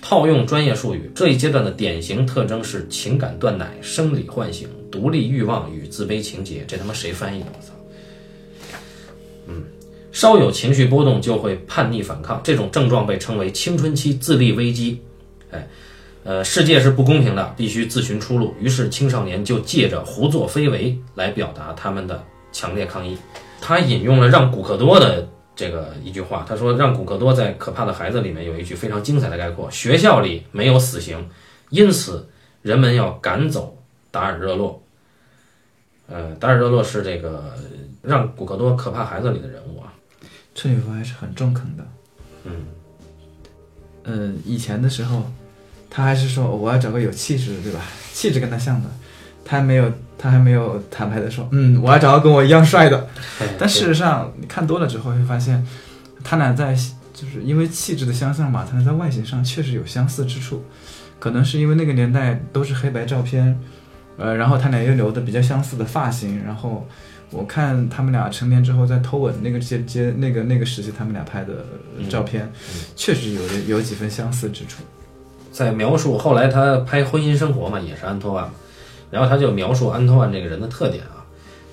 [0.00, 6.64] 套用专业术语，这一阶段的典型特征是情感断奶、生理唤醒、独立欲望与自卑情节。
[6.66, 7.46] 这他妈谁翻译的？
[7.52, 7.72] 我操！
[9.46, 9.64] 嗯，
[10.10, 15.00] 稍有情绪波动就会叛逆反抗，这种症状被称为青春期自立危机。
[15.50, 15.68] 哎。
[16.24, 18.54] 呃，世界是不公平的，必须自寻出路。
[18.60, 23.16] 于是青少年就借着胡作非为来表达他们的强烈抗议。
[23.60, 31.28] 他引用了让古克多的这个一句话，他说：“让古克多在《可怕的孩子》里面有一句非常精彩的概括：学校里没有死刑，
[31.70, 32.28] 因此
[32.62, 33.78] 人们要赶走
[34.10, 34.82] 达尔热洛。”
[36.08, 37.54] 呃，达尔热洛是这个
[38.02, 39.92] 让古克多《可怕孩子》里的人物啊。
[40.54, 41.84] 车里夫还是很中肯的。
[42.44, 42.66] 嗯，
[44.04, 45.22] 呃，以前的时候。
[45.94, 47.82] 他还是说我要找个有气质的，对吧？
[48.14, 48.88] 气质跟他像的，
[49.44, 49.92] 他没有，
[50.22, 53.08] 他还没有坦白的说，嗯，我要找到跟我一样帅的。
[53.58, 55.66] 但事实上，你看多了之后会发现，
[56.22, 56.72] 他俩在
[57.12, 60.64] 就是因为气质的相像嘛，他俩在外形上确实有相似之处。
[61.18, 63.58] 可能是因为那个年代都是黑白照片，
[64.16, 66.86] 呃，然后他俩又留的比较相似的发型，然后
[67.30, 71.64] 我看他们俩成年之后在偷吻那个接接那个那个时期他们俩拍的
[72.08, 72.48] 照片，
[72.94, 74.82] 确实有有几分相似之处。
[75.50, 78.52] 在描述后来他拍婚姻生活嘛，也是安托万嘛，
[79.12, 81.22] 然后他就描述安托万这个人的特点啊。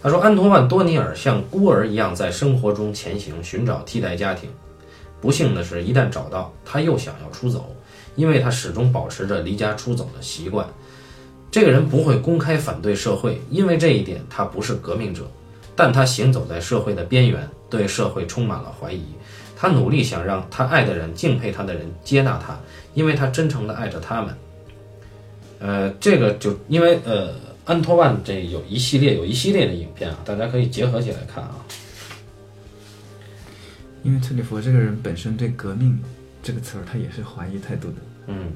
[0.03, 4.49] 他说，安托万多尼尔像孤儿一样在生活中前行，寻找替代家庭。
[5.19, 7.75] 不幸的是，一旦找到，他又想要出走，
[8.15, 10.65] 因为他始终保持着离家出走的习惯。
[11.51, 15.23] 这个人不会公开反对社会，因为这一点他不是革命者，
[15.75, 19.03] 但他行走在社会的边缘，对社会充满了怀疑。
[19.57, 22.57] 他努力想让他爱的人、敬佩他的人接纳他，
[22.93, 24.33] 因为他真诚地爱着他们。
[25.59, 27.35] 呃，这个就因为呃，
[27.65, 31.55] 安托万这有一系列有一系列的影片啊，大家可以结合起来看啊。
[34.01, 35.99] 因为特里弗这个人本身对“革命”
[36.41, 37.95] 这个词儿他也是怀疑态度的，
[38.27, 38.47] 嗯，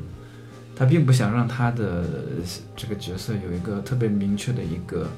[0.73, 2.05] 他并不想让他的
[2.77, 5.09] 这个角色有一个特别明确的一个，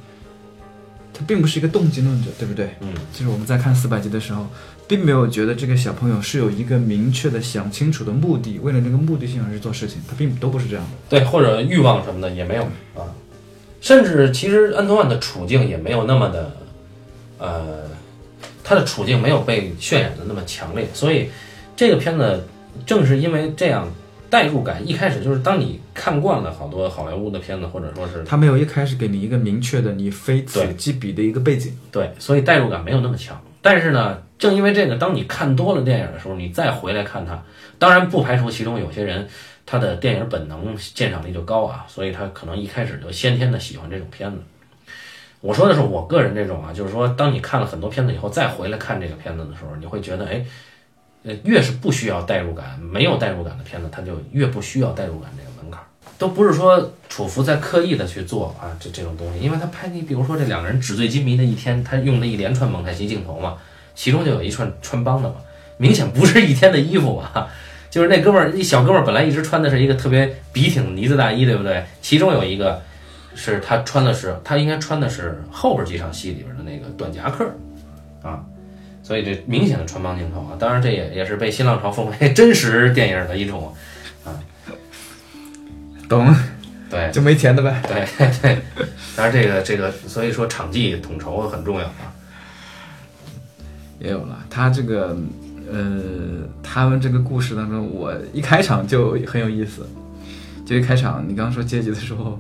[1.18, 2.76] 他并不是一个动机论者，对不对？
[2.82, 4.46] 嗯，就是我们在看四百集的时候，
[4.88, 10.92] 并没有觉得这个小朋友是有一个明确的想清楚的目的，为了那个目的性而去做事情，他并都不是这样的。
[11.10, 12.64] 对，或者欲望什么的也没有
[12.94, 13.08] 啊，
[13.80, 16.52] 甚至其实安托万的处境也没有那么的，
[17.40, 17.86] 呃。
[18.68, 21.30] 他的处境没有被渲染的那么强烈，所以
[21.76, 22.48] 这个片子
[22.84, 23.88] 正是因为这样
[24.36, 33.42] 代入感，一开始就是当你看惯了好多好莱坞的片子，或者说是他没有一开始给你一个明确的你非此即彼的一个背景，对，所以代入感没有那么强。
[33.62, 37.42] 但是呢，正因为这个，当你看多了电影的时候，你再回来看它，
[37.80, 39.26] 当然不排除其中有些人
[39.66, 44.38] 他的电影本能鉴赏力就高啊，所以他可能一开始就先天的喜欢这种片子。
[45.40, 50.46] 我说的是我个人这种啊，就是说，当你看了很多片子以后，再回来看这个片子的时候，你会觉得，哎，
[51.26, 55.82] 呃，越是不需要代入感、没有代入感的片子，它就越不需要代入感这个门槛。
[56.18, 63.58] 都不是说楚服在刻意的去做啊，这这种东西，因为他拍你，比如说这两个人纸醉金迷的一天，他用了一连串蒙太奇镜头嘛，
[63.96, 65.36] 其中就有一串穿帮的嘛，
[65.78, 67.48] 明显不是一天的衣服嘛，
[67.90, 71.84] 就是那哥们儿，一小哥们儿本来一直穿的是一个特别笔挺呢子大衣，对不对？
[72.02, 72.82] 其中有一个。
[73.38, 77.46] 是他穿的是，他应该穿的是后边几场戏里边的那个短夹克，
[78.24, 78.42] 啊，
[79.06, 83.72] 所以这明显的穿帮镜头啊，当然这也也是被新浪潮奉为 真实电影的一种，
[84.26, 84.34] 啊，
[86.10, 86.34] 懂，
[86.90, 88.04] 对，就没钱的呗， 对
[88.42, 88.58] 对，
[89.16, 92.10] 当然这个这个，所以说场记统筹很重要啊，
[94.00, 95.16] 也有了，他这个，
[95.72, 96.02] 呃，
[96.64, 99.88] 他们这个故事当中，我一开场就很有意思，
[100.66, 102.40] 就一开场，你刚刚说阶级的时候。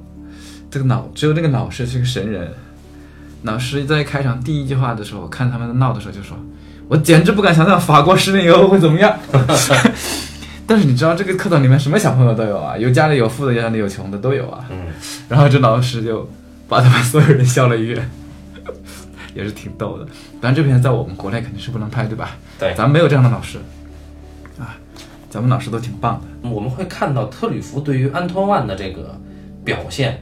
[0.68, 2.52] 这个脑只有那个老师是个神人，
[3.46, 6.36] 老师在开场第一句话的时候，看他们闹的时候就说
[6.90, 9.18] ：“我简直不敢想象法国十年以后会怎么样。
[10.68, 14.66] ”但是你知道这个课堂里面什么小朋友都有啊，有家里有富的，有家里有穷的都有啊。
[14.72, 14.78] 嗯。
[15.30, 16.28] 然后这老师就
[16.68, 18.10] 把他们所有人笑了一遍，
[19.36, 20.06] 也是挺逗的。
[20.42, 22.32] 当然这片在我们国内肯定是不能拍，对吧？
[22.58, 23.60] 对，咱们没有这样的老师
[24.60, 24.76] 啊，
[25.30, 26.50] 咱们老师都挺棒的。
[26.50, 29.16] 我们会看到特吕弗对于安托万的这个
[29.64, 30.20] 表现。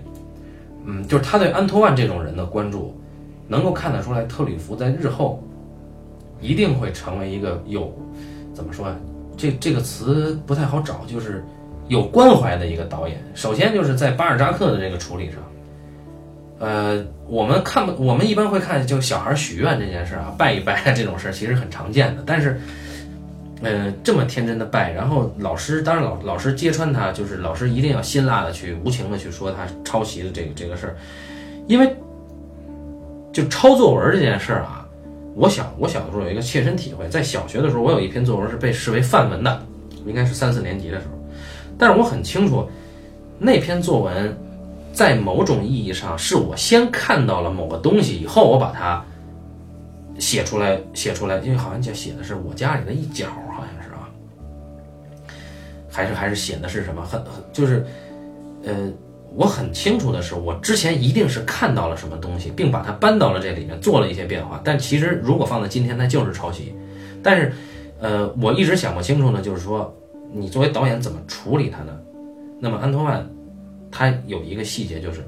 [0.85, 3.01] 嗯，就是他对安托万这种人的关注，
[3.47, 5.43] 能够看得出来，特吕弗在日后
[6.41, 7.93] 一定会成为一个有
[8.53, 8.95] 怎么说啊？
[9.37, 11.43] 这这个词不太好找，就是
[11.87, 13.21] 有关怀的一个导演。
[13.33, 15.39] 首先就是在巴尔扎克的这个处理上，
[16.59, 22.59] 呃，我们看我们一般会看就小孩许愿这件事啊，拜一拜这种事其实很常见的，但是。
[23.61, 30.97] 呃，这么天真的拜，然后老师当然老老师揭穿他，就是老师一定要辛辣的去无情的去说他抄袭的这个这个事儿，
[31.65, 31.95] 因为
[33.33, 34.87] 就抄作文这件事儿啊，
[35.35, 39.65] 我小我小的时候有一个切身体会，在小学的时候，我有一篇作文是被视为范文的，
[40.05, 41.17] 应该是三四年级的时候，
[41.77, 42.69] 但是我很清楚
[43.39, 44.37] 那篇作文
[44.93, 49.03] 在某种意义上是我先看到了某个东西以后，我把它
[50.19, 53.25] 写出来写出来，因为好像就写的是我家里的一角。
[53.55, 54.09] 好像是啊
[55.89, 57.03] 还是还是写的是什么？
[57.03, 57.85] 很很就是，
[58.63, 58.91] 呃，
[59.35, 64.61] 我很清楚的是，我之前一定是看到了什么东西，并把它搬到了这里面做了一些变化。
[64.63, 66.73] 但其实如果放在今天，它就是抄袭。
[67.23, 67.51] 但是，
[67.99, 69.95] 呃，我一直想不清楚呢，就是说，
[70.31, 71.97] 你作为导演怎么处理它呢？
[72.59, 73.27] 那么安托万，
[73.91, 75.25] 他有一个细节，就是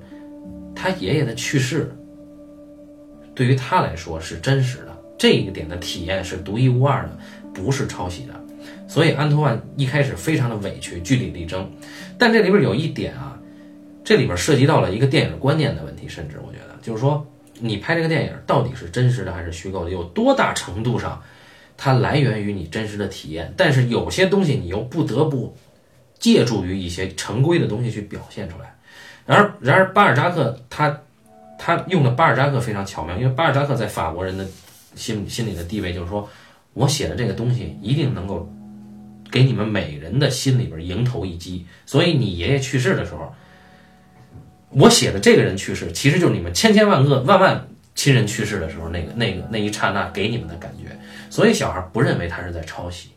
[0.76, 1.92] 他爷爷的去世，
[3.34, 7.18] 对于他来说是真实的，这一点的体验是独一无二的，
[7.54, 8.34] 不是抄袭的。
[8.88, 11.70] 所以安托万一开始非常的委屈，据理力争，
[12.18, 13.35] 但这里边有一点啊，
[14.06, 17.26] 这里边涉及到了一个电影观念的问题，甚至我觉得就是说，
[17.60, 21.22] 你拍这个电影到底是真实的还是虚构的，有多大程度上
[21.76, 25.58] 它来源于你真实的体验，但是有些东西你又不得不
[26.20, 28.76] 借助于一些成规的东西去表现出来。
[29.26, 31.02] 然而，然而巴尔扎克他
[31.58, 34.46] 他用的巴尔扎克非常巧妙，因为巴尔扎克在法国人的
[34.94, 36.30] 心心里的地位就是说，
[36.74, 38.48] 我写的这个东西一定能够
[39.32, 41.66] 给你们每人的心里边迎头一击。
[41.88, 43.34] 所以你爷爷去世的时候，
[44.78, 50.98] 我写的这个人去世，其实就是你们千千万个万万亲人去世的时候那个那个那一刹那给你们的感觉。
[51.30, 53.12] 所以小孩不认为他是在抄袭，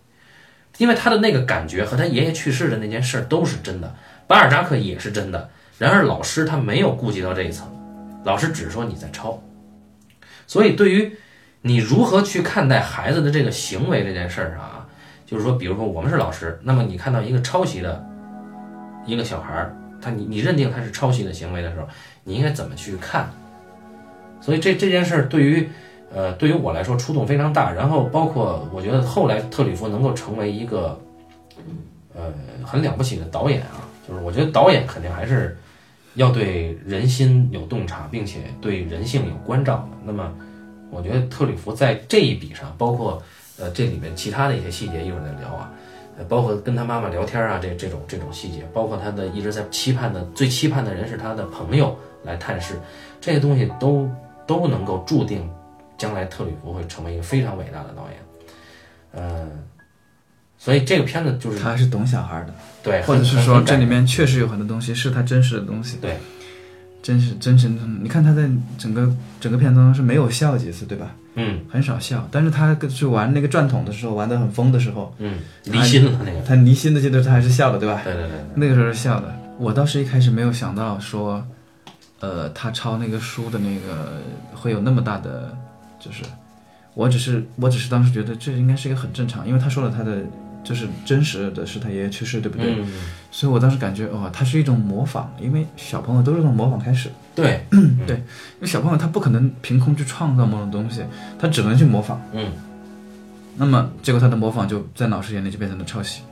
[0.77, 3.93] 因为他的那个感觉和他爷爷去世的那件事都是真的，
[4.27, 5.51] 巴尔扎克也是真的。
[5.79, 7.69] 然而老师他没有顾及到这一层，
[8.25, 9.43] 老师只说你在抄。
[10.47, 11.13] 所以对于
[11.61, 14.87] 你如何去看待孩子的这个行为这件事上啊，
[15.27, 18.05] 就是说，比如说我们是老师，那么你看到一个抄袭的
[19.05, 21.87] 一个小孩儿，他你你认定他是抄袭的行为的时候，
[22.25, 23.31] 你应该怎么去看？
[24.41, 25.69] 所以这这件事儿对于
[26.15, 27.73] 呃对于我来说触动非常大。
[27.73, 31.01] 然后包括我觉得后来特吕弗能够成为一个
[32.15, 32.33] 呃
[32.65, 35.57] 很了不起的导演啊，就是我觉得导演肯定还是。
[36.15, 39.99] 要对人心有洞察，并且对人性有关照的。
[40.05, 40.35] 那么，
[40.91, 43.23] 我觉得特吕弗在这一笔上，包括
[43.57, 45.71] 呃这里面其他的一些细节，一会儿再聊啊。
[46.19, 52.75] 呃，包括跟他妈妈聊天啊，这这种这种细节，包括他的一直在期盼的最期盼的人是他的朋友来探视，
[53.21, 54.11] 这些东西都
[54.47, 55.49] 都能够注定
[55.97, 58.19] 将来特吕弗会成为一个非常伟大的导演。
[59.15, 59.49] 嗯，
[60.59, 62.55] 所以这个片子就是他还是懂小孩的。
[62.83, 66.17] 对， 或者是说这里面确实有很多东西是他真实的东西，对，
[67.01, 67.77] 真实真实的。
[68.03, 69.09] 你看他在整个
[69.41, 71.15] 整个片当中是没有笑几次，对吧？
[71.39, 72.29] 嗯，很少笑。
[72.31, 78.03] 但是他去玩那个转筒的时候，玩的很疯的时候，嗯，离心了那个，他离心的阶段他还是笑的，对吧？
[78.05, 79.35] 对对对，那个时候是笑的。
[79.59, 81.43] 我倒是一开始没有想到说，
[82.21, 84.21] 呃，他抄那个书的那个
[84.53, 85.57] 会有那么大的，
[85.99, 86.23] 就是
[86.95, 90.23] 我只是我只是当时觉得这应该是一个很正常，因为他说了他的。
[90.65, 92.75] 就是真实的是他爷爷去世，对不对？
[92.79, 92.87] 嗯。
[93.31, 97.09] 所以我当时感觉，哦，他是一种模仿，因为小朋友都是从模仿开始。
[97.43, 97.67] 对，
[98.07, 101.03] 对，因为小朋友他不可能凭空去创造某种东西，
[101.39, 102.21] 他只能去模仿。
[102.33, 102.53] 嗯。
[103.57, 106.23] 那么结果他的模仿就在老师眼里就变成了抄袭。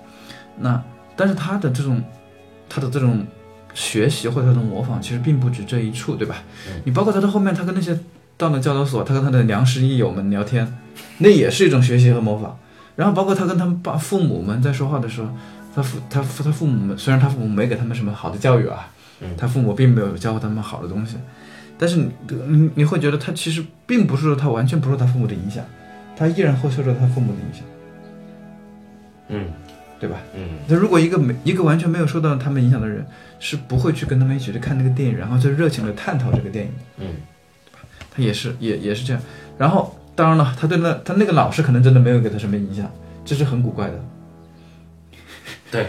[0.58, 0.80] 那
[1.16, 2.02] 但是他的这种，
[2.68, 3.26] 他的这种
[3.74, 6.36] 学习或者他的模仿，其实并不止这一处，对吧？
[6.84, 7.98] 你包括他的后面，他跟那些
[8.36, 10.76] 到了教导所，他跟他的良师益友们聊天，
[11.18, 12.56] 那也是一种学习和模仿。
[12.94, 15.28] 然后包括他跟他们爸父母们在说话的时候，
[15.74, 18.88] 他父他父他父母们虽然他父母没给他们什么好的教育啊，
[19.36, 21.16] 他父母并没有教过他们好的东西，
[21.78, 25.64] 但是你你会觉得他其实并不是说他完全不受他父母的影响，
[26.16, 27.64] 他依然会受到他父母的影响，
[29.28, 29.48] 嗯，
[29.98, 30.16] 对吧？
[30.34, 33.06] 嗯，那如果一个没一个完全没有受到他们影响的人，
[33.38, 36.72] 是不会去跟他们一起去看那个电影，然后就热情的探讨这个电影。
[36.72, 37.06] 的，嗯，
[38.10, 39.22] 他也是也也是这样，
[39.58, 39.96] 然后。
[40.16, 42.90] 当然了，他对那他那个老师可能真的没有给他什么影响，
[43.22, 44.02] 这是很古怪的。
[45.70, 45.88] 对，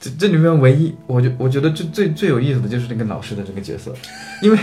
[0.00, 3.94] 这这里面唯一，我觉我觉得最最最有意思的就是那个老师的这个角色，
[4.42, 4.58] 因为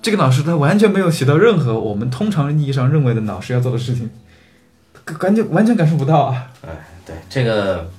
[0.00, 4.08] 这个老师他完全没有起到任何我们通常意义上认为的老师要做的事情，
[5.18, 6.50] 感觉完全感受不到啊。
[6.66, 6.70] 哎，
[7.06, 7.90] 对这个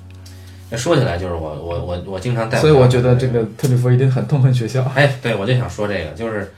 [0.76, 4.82] 说起来就是我我我我经常带，所以我觉得这个特里弗一定很痛恨学校。
[4.94, 6.52] 哎，对我就想说这个，就是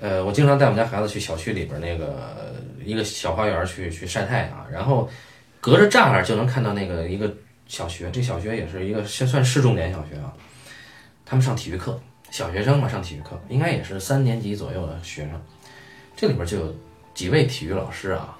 [0.00, 2.50] 呃，我经常带我们家孩子去小区里边那个。
[2.82, 5.08] 一个小花园去去晒太阳，然后
[5.60, 7.30] 隔着栅栏就能看到那个一个
[7.70, 10.34] 小学，这小学也是一个算算市重点小学啊。
[11.24, 11.98] 他们上体育课，
[12.28, 15.40] 小学生嘛上体育课，应该也是三年级左右的学生。
[16.16, 16.74] 这里边就有
[17.14, 18.36] 几位体育老师啊，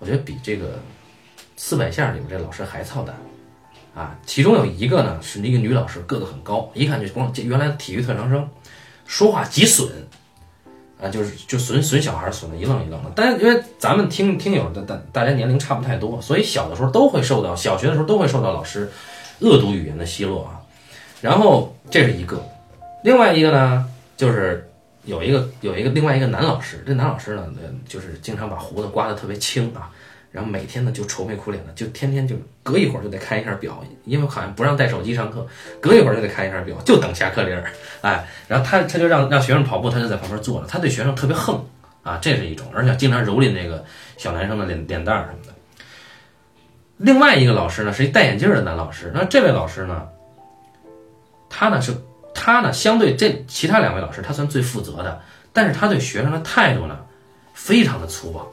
[0.00, 0.80] 我觉得比这个
[1.56, 3.16] 四百线里面这老师还操蛋
[3.94, 4.18] 啊。
[4.26, 8.50] 其中有一个呢是一个女老师，个子很高，一看就光原来的体育特长生，
[9.06, 9.88] 说话极损。
[11.00, 18.90] 啊，就是就损损小孩损的一愣一愣的，但因为咱们听听友的大大家年龄差不太多，所以小的时候都会受到小学的时候都会受到老师
[19.38, 20.60] 恶毒语言的奚落啊。
[21.20, 22.42] 然后这是一个，
[23.04, 23.86] 另外一个呢，
[24.16, 24.68] 就是
[25.04, 27.46] 有一个有一个另外一个男老师，这男老师呢，
[27.88, 29.90] 就是经常把胡子刮得特别轻啊。
[30.30, 35.46] 然后每天呢就愁眉苦脸的，就天天就隔一会儿就得看一下表，因为好像不让带手机上课，
[35.80, 37.64] 隔一会儿就得看一下表，就等下课铃儿。
[38.02, 41.64] 哎，然后他他就让让学生跑步，他就在旁边坐着，他对学生特别横
[42.02, 43.84] 啊，这是一种，而且经常蹂躏那个
[44.16, 45.52] 小男生的脸脸蛋儿什么的。
[46.98, 50.08] 另外一个老师呢是一戴眼镜的男老师，那这位老师呢，
[51.48, 51.94] 他呢是
[52.34, 55.20] 他呢相对这其他两位老师他算最负责的，
[55.52, 56.98] 但是他对学生的态度呢
[57.54, 58.46] 非常的粗暴。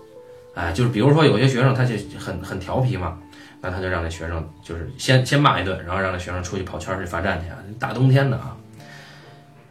[0.55, 3.17] 哎，就是比如说有些学生他就很很调皮嘛，
[3.61, 7.57] 那他就让那学生就是先先骂一顿，然后让那学生出去跑圈去罚站去啊。
[7.77, 8.55] 大冬天的啊，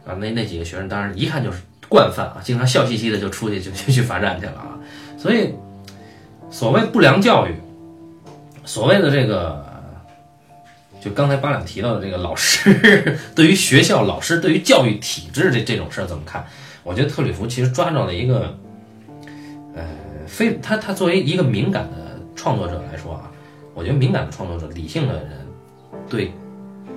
[0.05, 1.59] 啊那那几个学生当然一看就是
[1.89, 4.77] 惯犯啊，经常笑嘻嘻的就出去就就去罚站去了啊。
[5.17, 5.55] 所以
[6.51, 7.55] 所谓不良教育，
[8.63, 9.65] 所谓的这个
[11.01, 16.45] 就刚才八两提到的这个老师， 对于学校老师对于教育体制这这种事儿怎么看？
[16.83, 18.55] 我觉得特吕弗其实抓到了一个，
[19.75, 19.83] 呃，
[20.27, 23.31] 非他他作为一个敏感的创作者来说啊，
[23.73, 25.45] 我觉得敏感的创作者、理性的人，
[26.09, 26.31] 对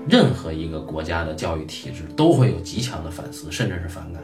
[0.09, 4.23] 任何一个国家的教育体制都会有极强的反思，甚至是反感。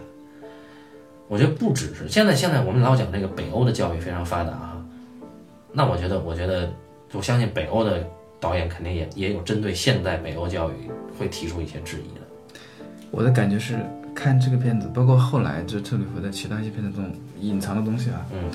[1.26, 4.84] 我觉得不只是现在，现在我们老讲这个北欧的教育非常发达啊，
[5.72, 6.70] 那我觉得，我觉得，
[7.12, 8.06] 我相信北欧的
[8.38, 12.20] 导演肯定也也有针对现代北欧教育会提出一些质疑的。
[13.10, 13.78] 我的感觉是
[14.14, 18.50] 看这个片子，包括后来就特里弗的其他一些片子中隐藏的东西啊，嗯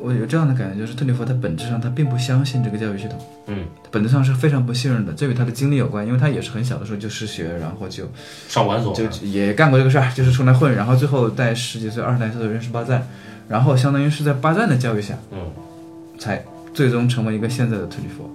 [0.00, 8.10] 我有这样的感觉，就是特里弗他本质上他并不相信这个教育系统，嗯，他本质上是非常不信任的，这与他的经历有关，因为他也是很小的时候就失学，然后就
[8.48, 13.06] 上管所就也干过这个事儿，就是出来混，然后最后在十几岁、二十来岁的认识巴赞，
[13.48, 15.38] 然后相当于是在巴赞的教育下，嗯。
[16.16, 16.42] 才
[16.72, 18.30] 最终成为一个现在的特里弗。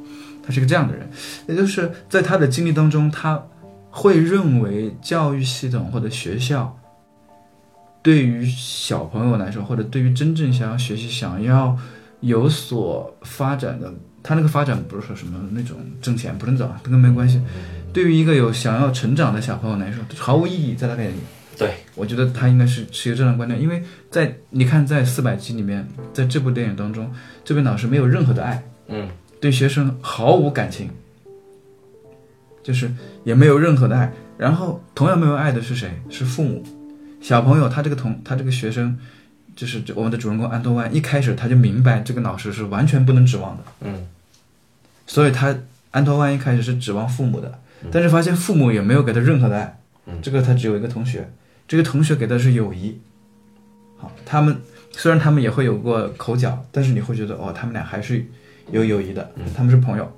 [0.45, 1.09] 他是个这样的人，
[1.47, 3.41] 也就是在他的经历当中，他
[3.89, 6.77] 会认为教育系统或者学校
[8.09, 11.77] 对于小朋友来说，或者对于真正想要学习、想要
[12.21, 13.93] 有所发展的，
[14.23, 17.39] 他那个发展不是说什么那种挣钱不挣早，跟没关系。
[17.93, 21.17] 对于一个有想要成长的小朋友来说，毫无意义，在他眼里。
[21.55, 27.13] 对，我觉得他应该是持有这样的观点，因为在你看，在四百集里面，在这部电影当中，
[27.45, 29.07] 这位老师没有任何的爱，嗯
[29.39, 30.89] 对学生毫无感情，
[32.63, 32.91] 就是
[33.23, 34.11] 也没有任何的爱。
[34.35, 35.91] 然后同样没有爱的是谁？
[36.09, 36.63] 是父母。
[37.21, 38.97] 小朋友他这个同他这个学生，
[39.55, 44.07] 就是我们的主人公安东万，一开始他就明白这个老师是完全不能指望的，嗯。
[45.05, 45.55] 所以他
[45.91, 47.59] 安托万一开始是指望父母的，
[47.91, 50.19] 但是发现父母也没有给他任何的爱，嗯。
[50.21, 51.29] 这个他只有一个同学，
[51.67, 52.99] 这个同学给的是友谊。
[53.97, 54.61] 好，他们
[54.91, 58.25] 虽然他们也会有过口角，但是你会觉得哦，他们俩还是
[58.71, 60.09] 有友谊的，他们是朋友。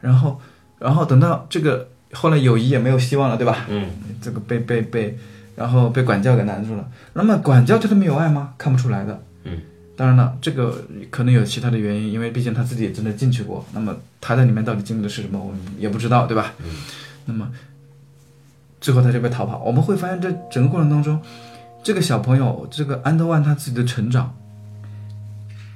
[0.00, 0.40] 然后，
[0.78, 3.66] 然后等到这个后来友谊也没有希望了，对吧？
[3.68, 3.88] 嗯。
[4.22, 5.18] 这个被被被，
[5.56, 6.88] 然后被管教给难住了。
[7.14, 8.52] 那么管教对他们有爱吗？
[8.56, 9.20] 看不出来的。
[9.44, 9.58] 嗯，
[9.96, 13.64] 当然了，这个可能有其他的原因，因为毕竟他自己也真的进去过。
[13.72, 16.52] 那么他在里面到底经历的是什么，我们也不知道，对吧？
[16.62, 16.70] 嗯。
[17.24, 17.50] 那么
[18.80, 19.62] 最后他就被逃跑。
[19.64, 21.20] 我们会发现，这整个过程当中，
[21.82, 24.32] 这个小朋友，这个安德万他自己的成长，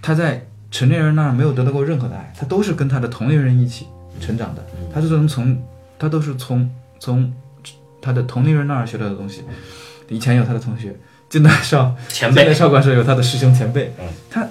[0.03, 3.87] 他在成年人那儿没有得到过任何的爱，他都是跟他的同龄人一起
[4.21, 4.65] 成长的，
[4.95, 5.63] 他是从从
[5.99, 6.71] 他都是从
[7.01, 7.33] 从
[8.01, 9.43] 他的同龄人那儿学到的东西。
[10.09, 10.95] 以前有他的同学，
[11.29, 12.43] 进来少前辈。
[12.43, 14.07] 进来少管所有他的师兄前辈，嗯。
[14.29, 14.49] 他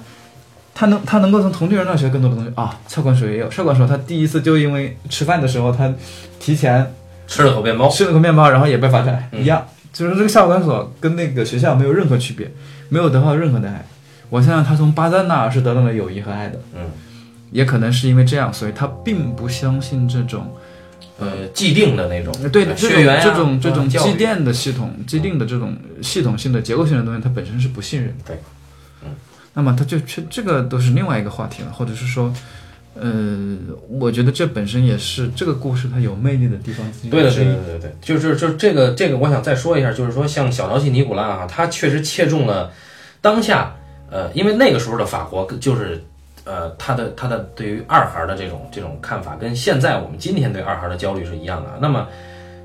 [0.74, 2.50] 他能他能够从同龄人那儿学更多的东西。
[2.54, 2.80] 啊。
[2.88, 5.92] 少管所也有，少管所他第一次就因为吃饭的时候他
[6.38, 6.94] 提前
[7.26, 9.42] 吃了口面包，吃了口面包，然后也被罚站，嗯。
[9.42, 12.50] 一样，就是这个少管所跟那个学校没有任何区别，
[12.88, 13.84] 没有得到任何的爱。
[14.30, 16.90] 我相信他从巴赞那儿是得到了友谊和爱的，嗯。
[17.50, 20.56] 也可能是因为这样，所以他并不相信这种
[21.18, 24.10] 呃既定的那种对的这种血缘啊这种这种教育。
[24.10, 28.24] 积淀的系统、既定的这种系统性的结构性的东西，它本身是不信任的。
[28.26, 28.38] 对，
[29.04, 29.10] 嗯，
[29.54, 32.32] 那么它就这这个都是另外一个话题了，或者是说，
[32.94, 33.56] 呃，
[33.88, 36.86] 我觉得这本身也是这个故事它有魅力的地方。
[37.10, 42.72] 对的，对对对对，就是就这个这个，我想再说一下，就是说像小淘气尼古拉啊，他确实切中了
[43.20, 43.74] 当下，
[44.10, 46.02] 呃，因为那个时候的法国就是，
[46.44, 51.78] 呃，他的他的对于二孩的这种这种看法，跟现在我们今天对二孩的焦虑是一样的。
[51.80, 52.06] 那么，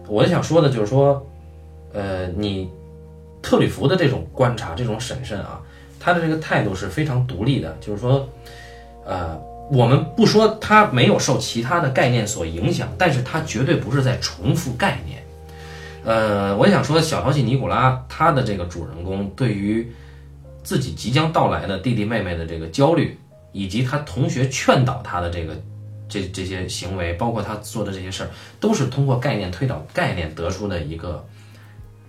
[0.08, 1.26] 我想说的就是说，
[1.94, 2.70] 呃，你
[3.42, 5.62] 特吕弗的这种观察、这种审慎啊，
[6.00, 8.28] 他的这个态度是非常独立的，就是说，
[9.06, 9.38] 呃，
[9.72, 15.22] 我们不说他没有受其他的概念所影响，但是他绝对不是在重复概念。
[16.06, 19.92] 呃，我想说，小淘气尼古拉他的这个主人公对于
[20.64, 23.18] 自己即将到来的弟弟妹妹的这个焦虑，
[23.56, 25.56] 以及他同学劝导他的这个
[26.10, 28.30] 这这些行为，包括他做的这些事儿，
[28.60, 31.26] 都是通过概念推导概念得出的一个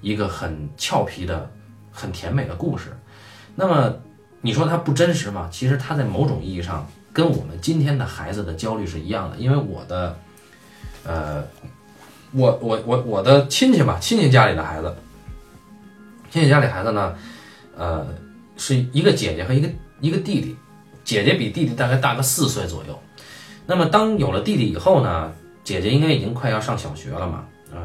[0.01, 1.49] 一个很俏皮的、
[1.93, 2.97] 很甜美的故事。
[3.55, 3.95] 那么
[4.41, 5.49] 你说它不真实吗？
[5.53, 10.19] 其实它在某种意义上跟我们今天的孩子的焦虑是一样的，因为我的，
[11.05, 11.45] 呃，
[12.33, 14.93] 我我我我的亲戚吧，亲戚家里的孩子，
[16.29, 17.15] 亲戚家里孩子呢，
[17.79, 18.05] 呃，
[18.57, 19.71] 是一个姐姐和一个
[20.01, 20.57] 一个弟弟，
[21.07, 23.01] 姐姐比弟弟大概大个四岁左右。
[23.65, 25.33] 那么当有了弟弟以后呢，
[25.65, 27.81] 姐姐应该已经快要上小学了嘛，呃，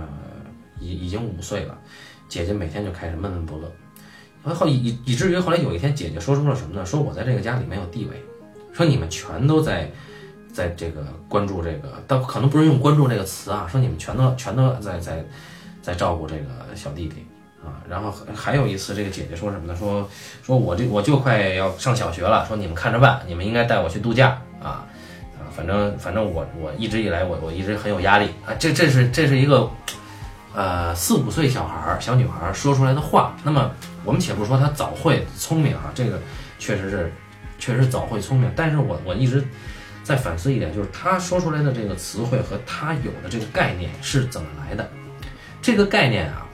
[0.79, 1.77] 已已经五岁了，
[2.27, 3.71] 姐姐每天就开始闷闷不乐。
[4.43, 6.83] 然后以以至于后来有一天，姐姐说出了什么呢？
[6.85, 8.21] 说我在这个家里没有地位，
[8.73, 9.89] 说你们全都在
[10.51, 15.23] 在这个关注这个，但可能不是用“关注”这个词啊，说你们全都全都在在
[15.81, 17.23] 在照顾这个小弟弟
[17.63, 17.81] 啊。
[17.89, 19.75] 然后还有一次，这个姐姐说什么呢？
[19.77, 20.09] 说
[20.43, 24.85] 说我这我就快要上小学了，说你们看着办，你们应该带我去度假啊
[25.37, 25.49] 啊！
[25.55, 29.69] 反正反正我我一直以来我我一直很有压力啊，这这是这是一个
[30.53, 33.35] 呃四五岁小孩儿小女孩说出来的话。
[33.43, 33.71] 那么
[34.03, 36.19] 我们且不说她早慧聪明啊，这个
[36.57, 37.13] 确实是
[37.59, 39.43] 确实早慧聪明，但是我我一直
[40.03, 44.89] 在反思一点，就是她说出来的这个词汇和她有的这个概念是怎么来的。
[45.61, 46.47] 这个概念啊，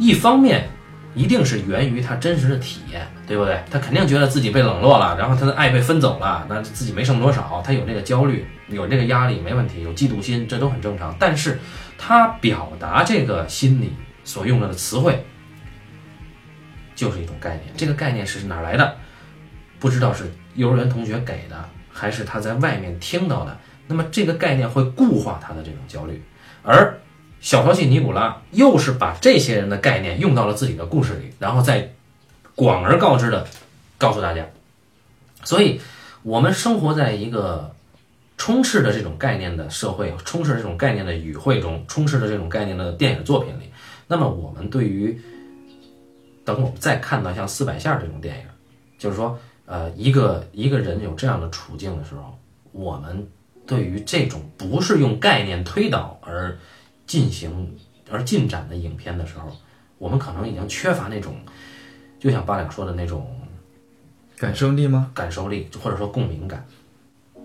[0.00, 0.66] 一方面
[1.14, 3.62] 一定是源于他真实的体验，对不对？
[3.70, 11.14] 他肯定觉得自己被冷落了，然后他的爱被分走了，那自己没剩多少，他有这个焦虑，有这个压力，没问题，有嫉妒心，这都很正常。
[11.18, 11.58] 但是
[11.98, 13.92] 他表达这个心理
[14.24, 15.22] 所用到的词汇，
[16.94, 17.66] 就是一种概念。
[17.76, 18.96] 这个概念是哪来的？
[19.78, 23.58] 不知道是幼儿园同学给的，还是他在外面听到的。
[23.86, 26.22] 那么这个概念会固化他的这种焦虑，
[26.62, 26.96] 而
[27.40, 31.92] 小淘气尼古拉又是把这些人的概念用到了自己的故事里，然后再
[32.54, 33.46] 广而告之的
[33.96, 34.46] 告诉大家。
[35.42, 35.80] 所以，
[36.22, 37.74] 我们生活在一个
[38.36, 43.70] 充斥着这种概念的社会，充斥着这种概念的语汇中，充斥着这种概念的电影作品里。
[44.06, 45.18] 那么，我们对于
[46.44, 48.44] 等我们再看到像《四百下》这种电影，
[48.98, 52.38] 就是说，呃，一个一个人有这样的处境的时候，
[52.72, 53.26] 我们
[53.66, 56.58] 对于这种不是用概念推导而
[57.10, 57.76] 进行
[58.08, 59.50] 而进展的影片的时候，
[59.98, 61.34] 我们可能已经缺乏那种，
[62.20, 63.26] 就像八两说的那种
[64.38, 65.10] 感受力吗？
[65.12, 66.64] 感受力，或者说共鸣感。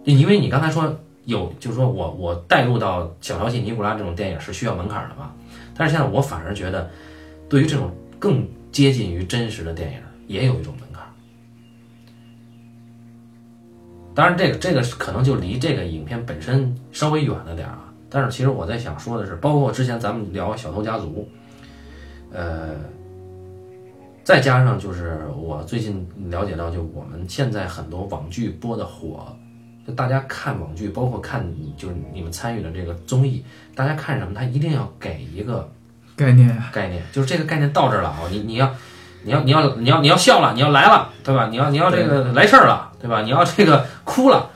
[0.04, 5.34] 因为你刚才说有，就是说我我带入到小淘气尼古拉这种电影是需要门槛的嘛？
[5.74, 6.88] 但是现在我反而觉得，
[7.50, 11.04] 对于这种更接近于真实的电影，也有一种门槛。
[14.14, 17.85] 当然，这个这个可能就离这个影片本身稍微远了点啊。
[18.16, 21.30] 但是其实我在想说的是，包括之前咱们聊《小偷家族》，
[22.34, 22.70] 呃，
[24.24, 29.36] 再加上就是我最近了解到，就我们现在很多网剧播的火，
[29.86, 31.46] 就大家看网剧，包括看
[31.76, 33.44] 就是你们参与的这个综艺，
[33.76, 35.70] 大家看什么，他一定要给一个
[36.16, 38.74] 概念概念，就是这个概念到这儿了啊，你你要
[39.24, 41.50] 你要你要你要你要笑了，你要来了，对吧？
[41.50, 43.24] 你要你要这个来事儿了，对吧？
[43.24, 44.52] 你要这个哭了，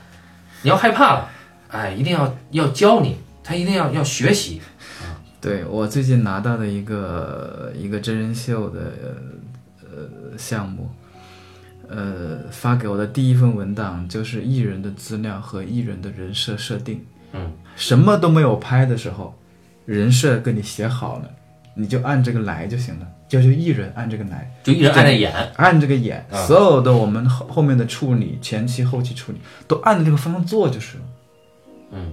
[0.62, 1.28] 你要害怕了，
[1.68, 3.18] 哎，一定要要教你。
[3.42, 4.60] 他一定要要学习。
[5.40, 8.92] 对我最近拿到的一个一个真人秀的
[9.82, 10.90] 呃项目，
[11.88, 17.02] 呃发给我的第一份文档就是艺人的资料和艺人的人设设定。
[17.32, 19.34] 嗯，什么都没有拍的时候，
[19.86, 21.30] 人设给你写好了，
[21.74, 23.06] 你就按这个来就行了。
[23.26, 29.38] 就就艺人按这个来，就艺人按着演，按这个演，所有的我们后后面的处理，前期后期处理
[29.68, 31.04] 都按着这个方向做就是了。
[31.92, 32.12] 嗯。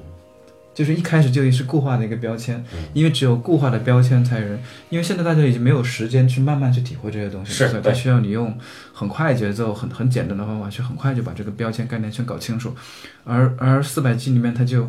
[0.77, 2.63] 就是一开始就是固化的一个标签，
[2.93, 4.61] 因为只有固化的标签才人，
[4.91, 8.55] 因为现在大家已经没有时间去慢慢去体会这些东西，是，它需要你用
[8.93, 12.75] 很快节奏、很很简单的方法去很快就把这个标签概念全搞清楚，
[13.23, 14.87] 而而四百集里面它就，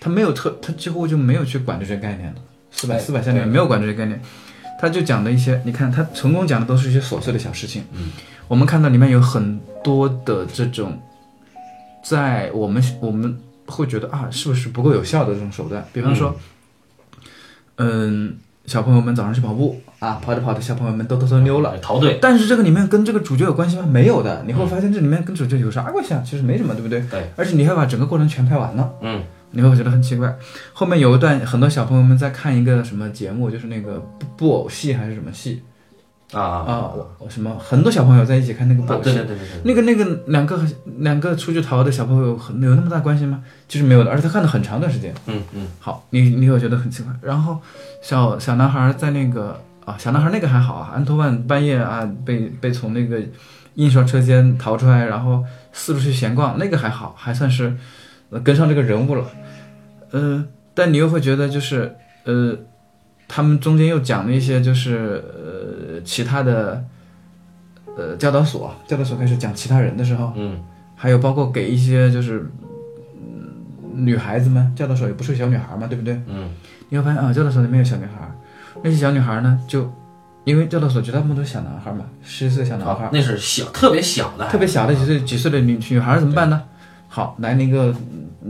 [0.00, 2.36] 它没有特，它几乎就没有去管这些概念了，
[2.70, 4.20] 四百四百下里面没有管这些概念，
[4.78, 8.10] 他就讲的一些，你看他成功讲的都是一些琐碎的小事情，嗯，
[8.48, 11.00] 我们看到里面有很多的这种，
[12.04, 13.34] 在我们我们。
[13.66, 15.84] 会觉得啊，是不是不够有效的这种手段？
[15.92, 16.34] 比方说，
[17.76, 22.18] 嗯，小朋友们早上去跑步啊，跑着跑着，小朋友们都偷偷溜了，逃队。
[22.20, 23.86] 但是这个里面跟这个主角有关系吗？
[23.86, 24.44] 没有的。
[24.46, 26.22] 你会发现这里面跟主角有啥关系啊？
[26.24, 27.00] 其实没什么，对不对？
[27.10, 27.30] 对。
[27.36, 30.36] 而且你会把整个过程全拍完了，嗯，你会觉得很奇怪。
[30.72, 34.04] 后面有一段，很多小朋友们在看一个什么节目，就是那个
[34.36, 35.62] 布偶戏还是什么戏。
[36.40, 36.92] 啊啊！
[37.18, 40.60] 我什么很多小朋友在一起看那个宝对对对对对，那个那个两个
[40.98, 42.32] 两个出去逃的小朋友有
[42.68, 43.42] 有那么大关系吗？
[43.66, 45.14] 就是没有的，而且他看了很长段时间。
[45.26, 45.66] 嗯嗯。
[45.80, 47.12] 好，你你会觉得很奇怪。
[47.22, 47.58] 然后
[48.02, 53.20] 小小男孩在那个啊，小男孩那个还好啊，安托万半夜啊被被从那个
[53.74, 55.42] 印刷车间逃出来，然后
[55.72, 57.74] 四处去闲逛，那个还好，还算是
[58.44, 59.24] 跟上这个人物了。
[60.12, 62.56] 嗯，但你又会觉得就是呃。
[63.28, 66.84] 他们中间又讲了一些，就是呃其他的，
[67.96, 70.60] 呃教导所，教导所开始讲其他人的时候，嗯，
[70.94, 72.48] 还有包括给一些就是
[73.92, 76.20] 女孩子们，教导所也不是小女孩嘛，对不对？
[76.26, 76.50] 嗯，
[76.88, 78.30] 你会发现啊，教导所里面有小女孩，
[78.82, 79.92] 那些小女孩呢，就
[80.44, 86.62] 因为教导所绝大部分都是小男孩嘛，十岁小男孩，那是小特别小的，特别小的几岁几岁的女女孩怎么办呢？
[87.08, 87.94] 好，来那个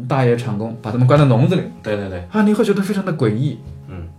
[0.06, 3.58] 大爷厂工把他们关到笼子里，对对对，啊，你会觉得非常的诡异。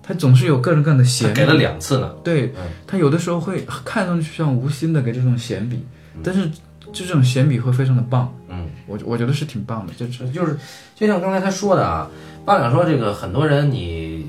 [0.07, 2.15] 嗯，他总是有各种各样的闲，给了两次呢。
[2.23, 2.53] 对，
[2.87, 5.85] 他有的时候会看上去像无心的给这种闲笔，
[6.23, 6.49] 但是
[6.93, 8.33] 就这种闲笔会非常的棒。
[8.47, 10.57] 嗯，我我觉得是挺棒的，就是就是
[10.95, 12.09] 就像刚才他说的啊，
[12.45, 14.25] 八两说这个很多人你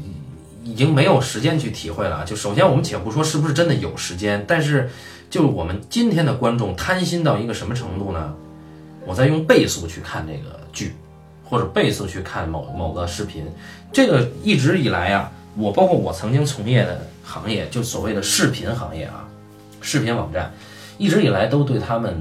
[0.64, 2.24] 已经没有时间去体会了。
[2.24, 4.90] 就首先我们且不说是不是真的有时间，但是
[5.30, 8.34] 就我们今天的观众贪心到一个什么程度呢？
[9.06, 10.58] 我在用倍速去看这个。
[10.70, 10.92] 剧，
[11.42, 13.42] 或者倍速去看某某个视频。
[13.90, 19.28] 这个一直以来啊，我包括我曾经从业的行业，就所谓的视频行业啊，
[19.80, 20.52] 视频网站，
[20.98, 22.16] 一直以来都对他们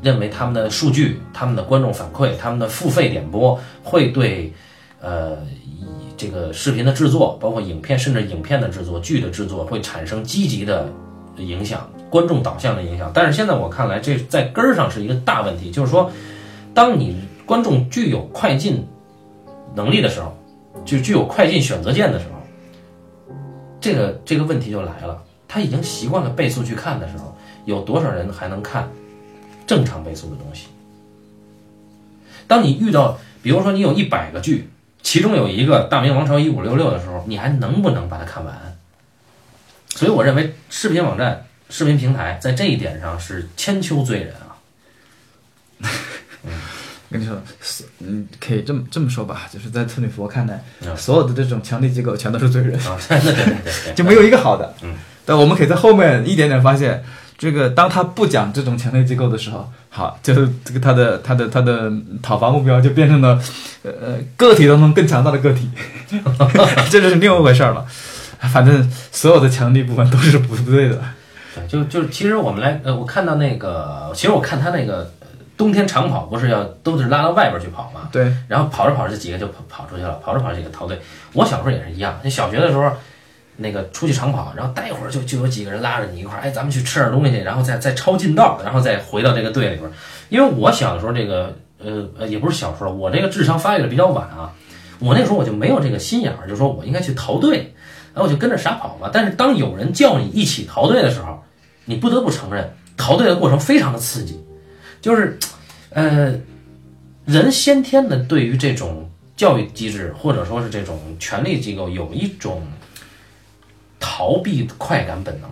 [0.00, 4.52] 认为他们的数据、他们的观众反馈、他们的付费点播会对
[5.00, 5.38] 呃
[6.16, 10.88] 这个视频的制作，包括影片甚至影片的制作、剧的制作会产生积极的
[11.36, 13.10] 影响，观众导向的影响。
[13.12, 16.10] 但是现在我看来，这在根儿上是一个大问题，就是说，
[16.72, 18.86] 当你观众具有快进
[19.74, 20.32] 能力的时候，
[20.84, 22.37] 就具有快进选择键的时候，
[23.80, 25.24] 这个这个问题就来了。
[25.46, 27.34] 他已经习惯了倍速去看的时候，
[27.64, 28.88] 有多少人还能看
[29.66, 30.66] 正常倍速的东西？
[32.46, 34.68] 当你遇到，比如说你有一百个剧，
[35.02, 38.76] 其中有一个《大明王朝一五六六》的时候，你还能不能把它看完？
[39.88, 44.58] 所以我认为视频网站、视频平台在这一点上是千秋罪人啊。
[47.10, 52.78] 跟你说，是嗯，可以这么这么说吧，就是在特里弗看来，嗯所有的这种强力机构全都是罪人，
[53.96, 54.74] 就没有一个好的。
[54.82, 54.94] 嗯，
[55.24, 57.02] 但我们可以在后面一点点发现，
[57.36, 61.90] 这个当他不讲这种强力机构的时候，好，就是这个他的他的他的
[62.22, 63.40] 讨伐目标就变成了，
[63.82, 65.70] 呃呃，个体当中更强大的个体，
[66.90, 67.84] 这就是另外一回事儿了。
[68.52, 71.02] 反正所有的强力部分都是不对的。
[71.54, 75.17] 对，就就其实我们来，呃，我看到那个，其实我看他那个呃
[75.58, 78.08] 冬天长跑不是要都是拉到外边去跑吗？
[78.12, 80.98] 对，然后跑着跑着，几个就跑跑出去了，跑着跑着几个逃队。
[81.32, 82.90] 我小时候也是一样，那小学的时候，
[83.56, 89.92] 那个出去长跑，然后待会儿就就有几个人拉着你一块儿，哎，咱们去吃点东西去，然后再再抄近道，然后再回到这个队里边儿。
[90.28, 91.52] 因为我小的时候，这个
[91.82, 94.52] 呃呃，也不是小时候，我这个智商发育的比较晚啊，
[95.00, 97.74] 我那时候我就没有这个心眼儿，就说我应该去逃队，
[98.14, 99.10] 然后我就跟着傻跑嘛。
[99.12, 101.42] 但是当有人叫你一起逃队的时候，
[101.84, 104.40] 你不得不承认，逃队的过程非常的刺激，
[105.00, 105.38] 就是，
[105.90, 106.38] 呃，
[107.24, 112.66] 人先天的对于这种教育机制或者说是这种权力机构有一种
[114.00, 115.48] 逃避快感本能，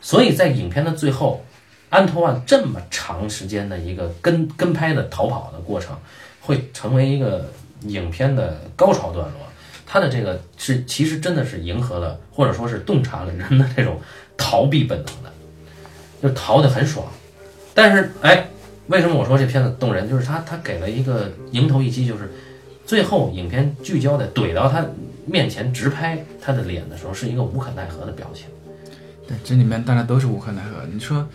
[0.00, 1.44] 所以在影片的最后，
[1.88, 5.96] 安托万这么长时间的一个跟跟拍的逃跑的过程，
[6.40, 7.52] 会成为一个
[7.82, 9.38] 影片的高潮段落。
[9.86, 14.00] 他的这个是其实真的是迎合了，或者说是洞察了人的这种
[14.36, 15.32] 逃避本能的，
[16.22, 17.06] 就逃得很爽。
[17.74, 18.48] 但是哎，
[18.88, 20.08] 为什么我说这片子动人？
[20.08, 22.30] 就是他他给了一个迎头一击，就是
[22.84, 24.84] 最后影片聚焦的怼到他
[25.26, 28.46] 面前直拍他的脸的时候，是一个无可奈何的表情。
[29.26, 30.84] 对，这里面大家都是无可奈何。
[30.92, 31.26] 你说，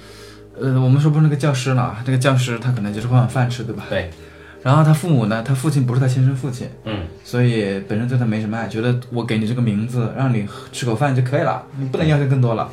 [0.59, 1.97] 呃，我们说不是那个教师嘛？
[2.05, 3.85] 这个教师他可能就是混碗饭吃，对吧？
[3.89, 4.09] 对。
[4.61, 12.67] 然后他父母呢，他父亲不是他亲生父亲，嗯，所以本身对他没什么爱，觉得我给你这个名字，让你吃口饭就可以了，你不能要求更多了。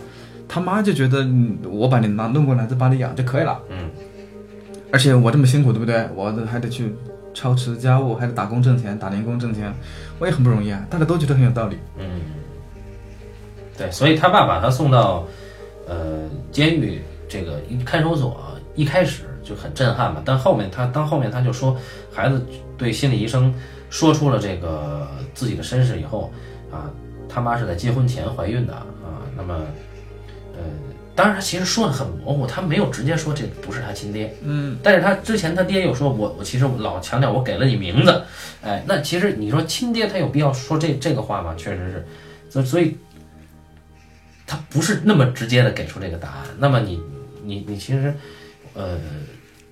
[0.49, 3.59] 他妈就觉得，嗯我把你拿弄过来，再把你养就可以了。
[3.71, 3.91] 嗯，
[4.93, 6.07] 而且我这么辛苦，对不对？
[6.15, 6.95] 我还得去
[7.33, 9.73] 操持家务，还得打工挣钱，打零工挣钱，
[10.19, 10.85] 我也很不容易啊。
[10.91, 11.79] 大家都觉得很有道理。
[11.99, 12.21] 嗯，
[13.79, 15.25] 对，所以他爸把他送到
[15.89, 18.37] 呃监狱这个看守所，
[18.75, 20.21] 一开始就很震撼嘛。
[20.25, 21.77] 但后面他当后面他就说，
[22.13, 22.45] 孩子
[22.77, 23.55] 对心理医生
[23.89, 26.31] 说出了这个自己的身世以后
[26.71, 26.91] 啊，
[27.29, 28.85] 他妈是在结婚前怀孕的啊。
[29.35, 29.67] 那么呃，
[31.15, 34.35] 当然他其实说的很模糊，他没有直接说这不是他亲爹。
[34.43, 38.23] 嗯，但是他之前他爹又说我我其实老强调我给了你名字，
[38.63, 41.55] 哎，那其实你说亲爹他有必要说这这个话吗？
[41.57, 42.07] 确实是，
[42.49, 42.97] 所所以
[44.47, 46.47] 他不是那么直接的给出这个答案。
[46.59, 46.99] 那么你
[47.45, 48.15] 你你其实
[48.73, 48.99] 呃，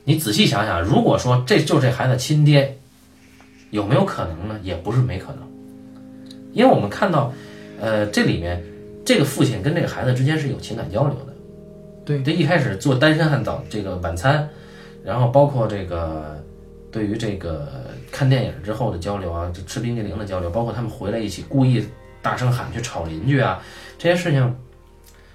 [0.05, 2.77] 你仔细想想，如果说这就是这孩子亲爹，
[3.71, 4.61] 有没有可能呢？
[4.63, 5.39] 也不是没可能，
[6.53, 7.33] 因为我们看到
[7.81, 8.63] 呃这里面
[9.11, 11.35] 这个父亲跟这个孩子之间是有情感交流的。
[12.05, 14.49] 对，这一开始做单身汉早这个晚餐，
[15.03, 16.41] 然后包括这个
[16.93, 21.85] 对于这个看电影之后的交流啊，就吃冰激凌的交流，包括他们回来一起故意
[22.23, 23.61] 大声喊去吵邻居啊，
[23.99, 24.57] 这些事情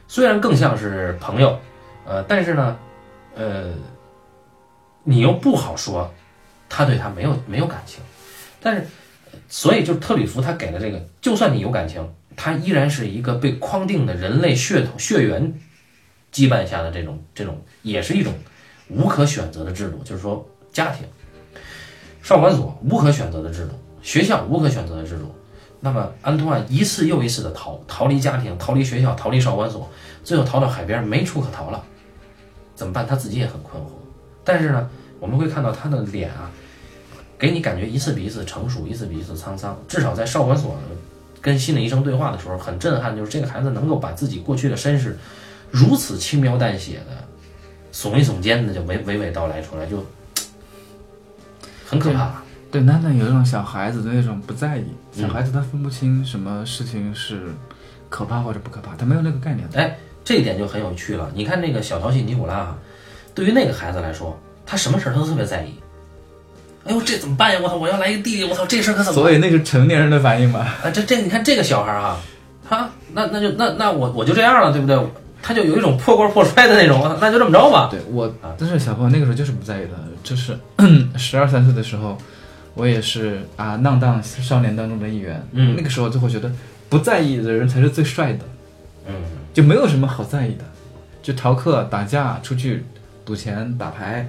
[0.07, 1.59] 虽然更像是朋友，
[2.05, 2.77] 呃，但是呢，
[3.35, 3.73] 呃，
[5.03, 6.09] 你又不好说
[6.69, 8.01] 他对他没有没有感情，
[8.61, 8.87] 但是
[9.49, 15.53] 所以就特里弗他给了这个，就算你有感情，他依然是一个被框定的人类血统血缘。
[16.31, 18.33] 羁绊下的这种这种也是一种
[18.89, 21.07] 无可选择的制度，就是说家庭、
[22.21, 23.71] 少管所无可选择的制度，
[24.01, 25.33] 学校无可选择的制度。
[25.79, 29.89] 那么安托万一次又一次的逃逃离家庭，逃离学校，逃离少管所，
[30.25, 31.81] 最后逃到海边没处可逃了，
[32.75, 33.07] 怎么办？
[33.07, 33.87] 他自己也很困惑。
[34.43, 34.89] 但是呢，
[35.21, 36.51] 我们会看到他的脸啊，
[37.39, 39.79] 给你感觉一次比一次成熟，一次比一次沧桑。
[39.87, 40.77] 至少在少管所
[41.45, 45.15] 跟心理医生对话的时候，很震撼，就是这个孩子能够把自己过去的身世。
[45.69, 47.23] 如此轻描淡写的，
[47.93, 50.03] 耸一耸肩的就娓娓娓道来出来，就
[51.85, 52.41] 很可怕。
[52.71, 54.85] 对，那那有一种小孩子的那种不在意，
[55.17, 57.53] 嗯小孩子他分不清什么事情是
[58.09, 59.79] 可怕或者不可怕，他没有那个概念的。
[59.79, 61.31] 哎，这一点就很有趣了。
[61.35, 62.77] 你看那个小淘气尼古拉啊，
[63.35, 64.35] 对于那个孩子来说，
[64.65, 65.75] 他什么事儿他都特别在意。
[66.85, 67.59] 哎呦，这怎么办呀？
[67.61, 69.23] 我操，我要来一个弟弟，我操，这事儿可怎么办？
[69.23, 70.75] 所以那是成年人的反应吧。
[70.83, 72.17] 啊，这这你看这个小孩儿啊，
[72.69, 74.97] 他那那就那那我我就这样了，对不对？
[75.41, 77.87] 他就有一种破罐破摔的那种，那就这么着吧。
[77.91, 79.89] 对我啊，但是小朋友那个时候就是不在意的，
[80.23, 80.57] 就是
[81.17, 82.17] 十二三岁的时候，
[82.73, 85.47] 我也是啊浪荡少年当中的一员。
[85.51, 86.51] 嗯那个时候就会觉得
[86.89, 88.39] 不在意的人才是最帅的，
[89.07, 89.13] 嗯
[89.53, 90.63] 就没有什么好在意的，
[91.21, 92.83] 就逃课、打架、出去
[93.23, 94.27] 赌钱、打牌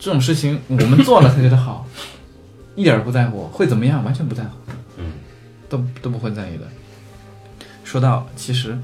[0.00, 1.86] 这种事情，我们做了才觉得好，
[2.74, 4.50] 一点儿不在乎，会怎么样完全不在乎，
[4.96, 5.12] 嗯
[5.68, 6.64] 都都不会在意的。
[7.84, 8.76] 说到其实，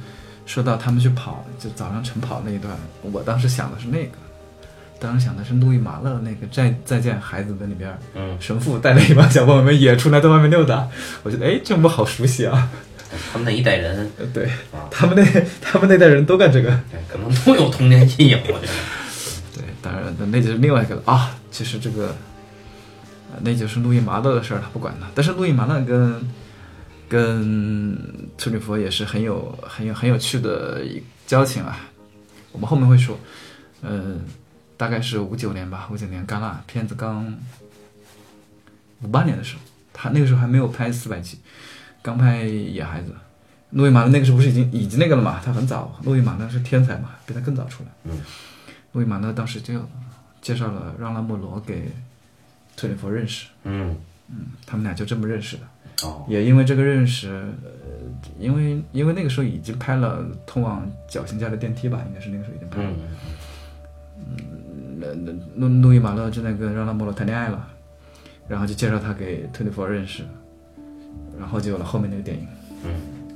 [0.45, 4.13] 说到他们去跑，就早上晨跑那一段，我当时想的是那个，
[5.01, 10.87] 当时想的是路易马勒那个再再见孩子们里边，嗯，神父带着一帮小朋友们也出来在外面溜达，
[11.23, 12.71] 我觉得哎，这幕好熟悉啊。
[13.33, 15.25] 他们那一代人，呃对啊他们那
[15.63, 16.69] 他们那代人都干这个。
[16.91, 18.73] 对，可能都有童年阴影，我觉得。
[19.91, 21.37] 当然那那就是另外一个了啊。
[21.51, 22.15] 其实这个，
[23.41, 25.11] 那就是路易马勒的事儿，他不管了。
[25.15, 26.29] 但是路易马勒跟
[27.09, 27.97] 跟
[28.37, 31.79] 特吕弗也是很有很有很有趣的一交情啊。
[32.53, 33.19] 我们后面会说，
[33.83, 34.17] 呃，
[34.77, 37.33] 大概是五九年吧，五九年戛纳片子刚
[39.03, 39.61] 五八年的时候，
[39.93, 41.39] 他那个时候还没有拍四百集，
[42.03, 43.11] 刚拍《野孩子》。
[43.71, 45.41] 路易马勒那个时候不是已经已经那个了嘛？
[45.45, 47.91] 他很早，路易马勒是天才嘛，比他更早出来。
[48.05, 48.19] 嗯，
[48.97, 49.75] 路易马勒当时就
[50.41, 51.93] 介绍了让拉莫罗给
[52.75, 53.95] 特里弗认识，嗯
[54.31, 55.63] 嗯，他们俩就这么认识的。
[56.07, 57.71] 哦，也因为这个认识，呃，
[58.39, 62.91] 因为因为那个时候已经拍了通往绞刑架的电梯吧，应该是那个时候已经拍了。
[64.19, 64.37] 嗯
[64.99, 67.69] 那那路路易马勒正在跟让拉莫罗谈恋爱了，
[68.49, 70.25] 然后就介绍他给特里弗认识，
[71.39, 72.47] 然后就有了后面那个电影。
[72.83, 72.91] 嗯，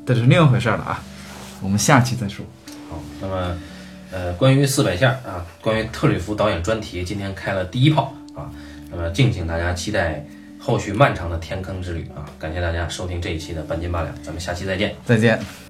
[0.07, 1.03] 这是另外一回事儿了啊，
[1.61, 2.47] 我们下期再说。
[2.89, 3.57] 好，那么
[4.13, 8.51] 呃，关于四百下啊，关于特吕弗导演专题，今天开了第一炮啊，
[8.91, 10.25] 那么敬请大家期待
[10.59, 12.27] 后续漫长的填坑之旅啊！
[12.39, 14.95] 感谢大家收听这一期的半斤八两，咱们下期再见。
[15.07, 15.70] 再见。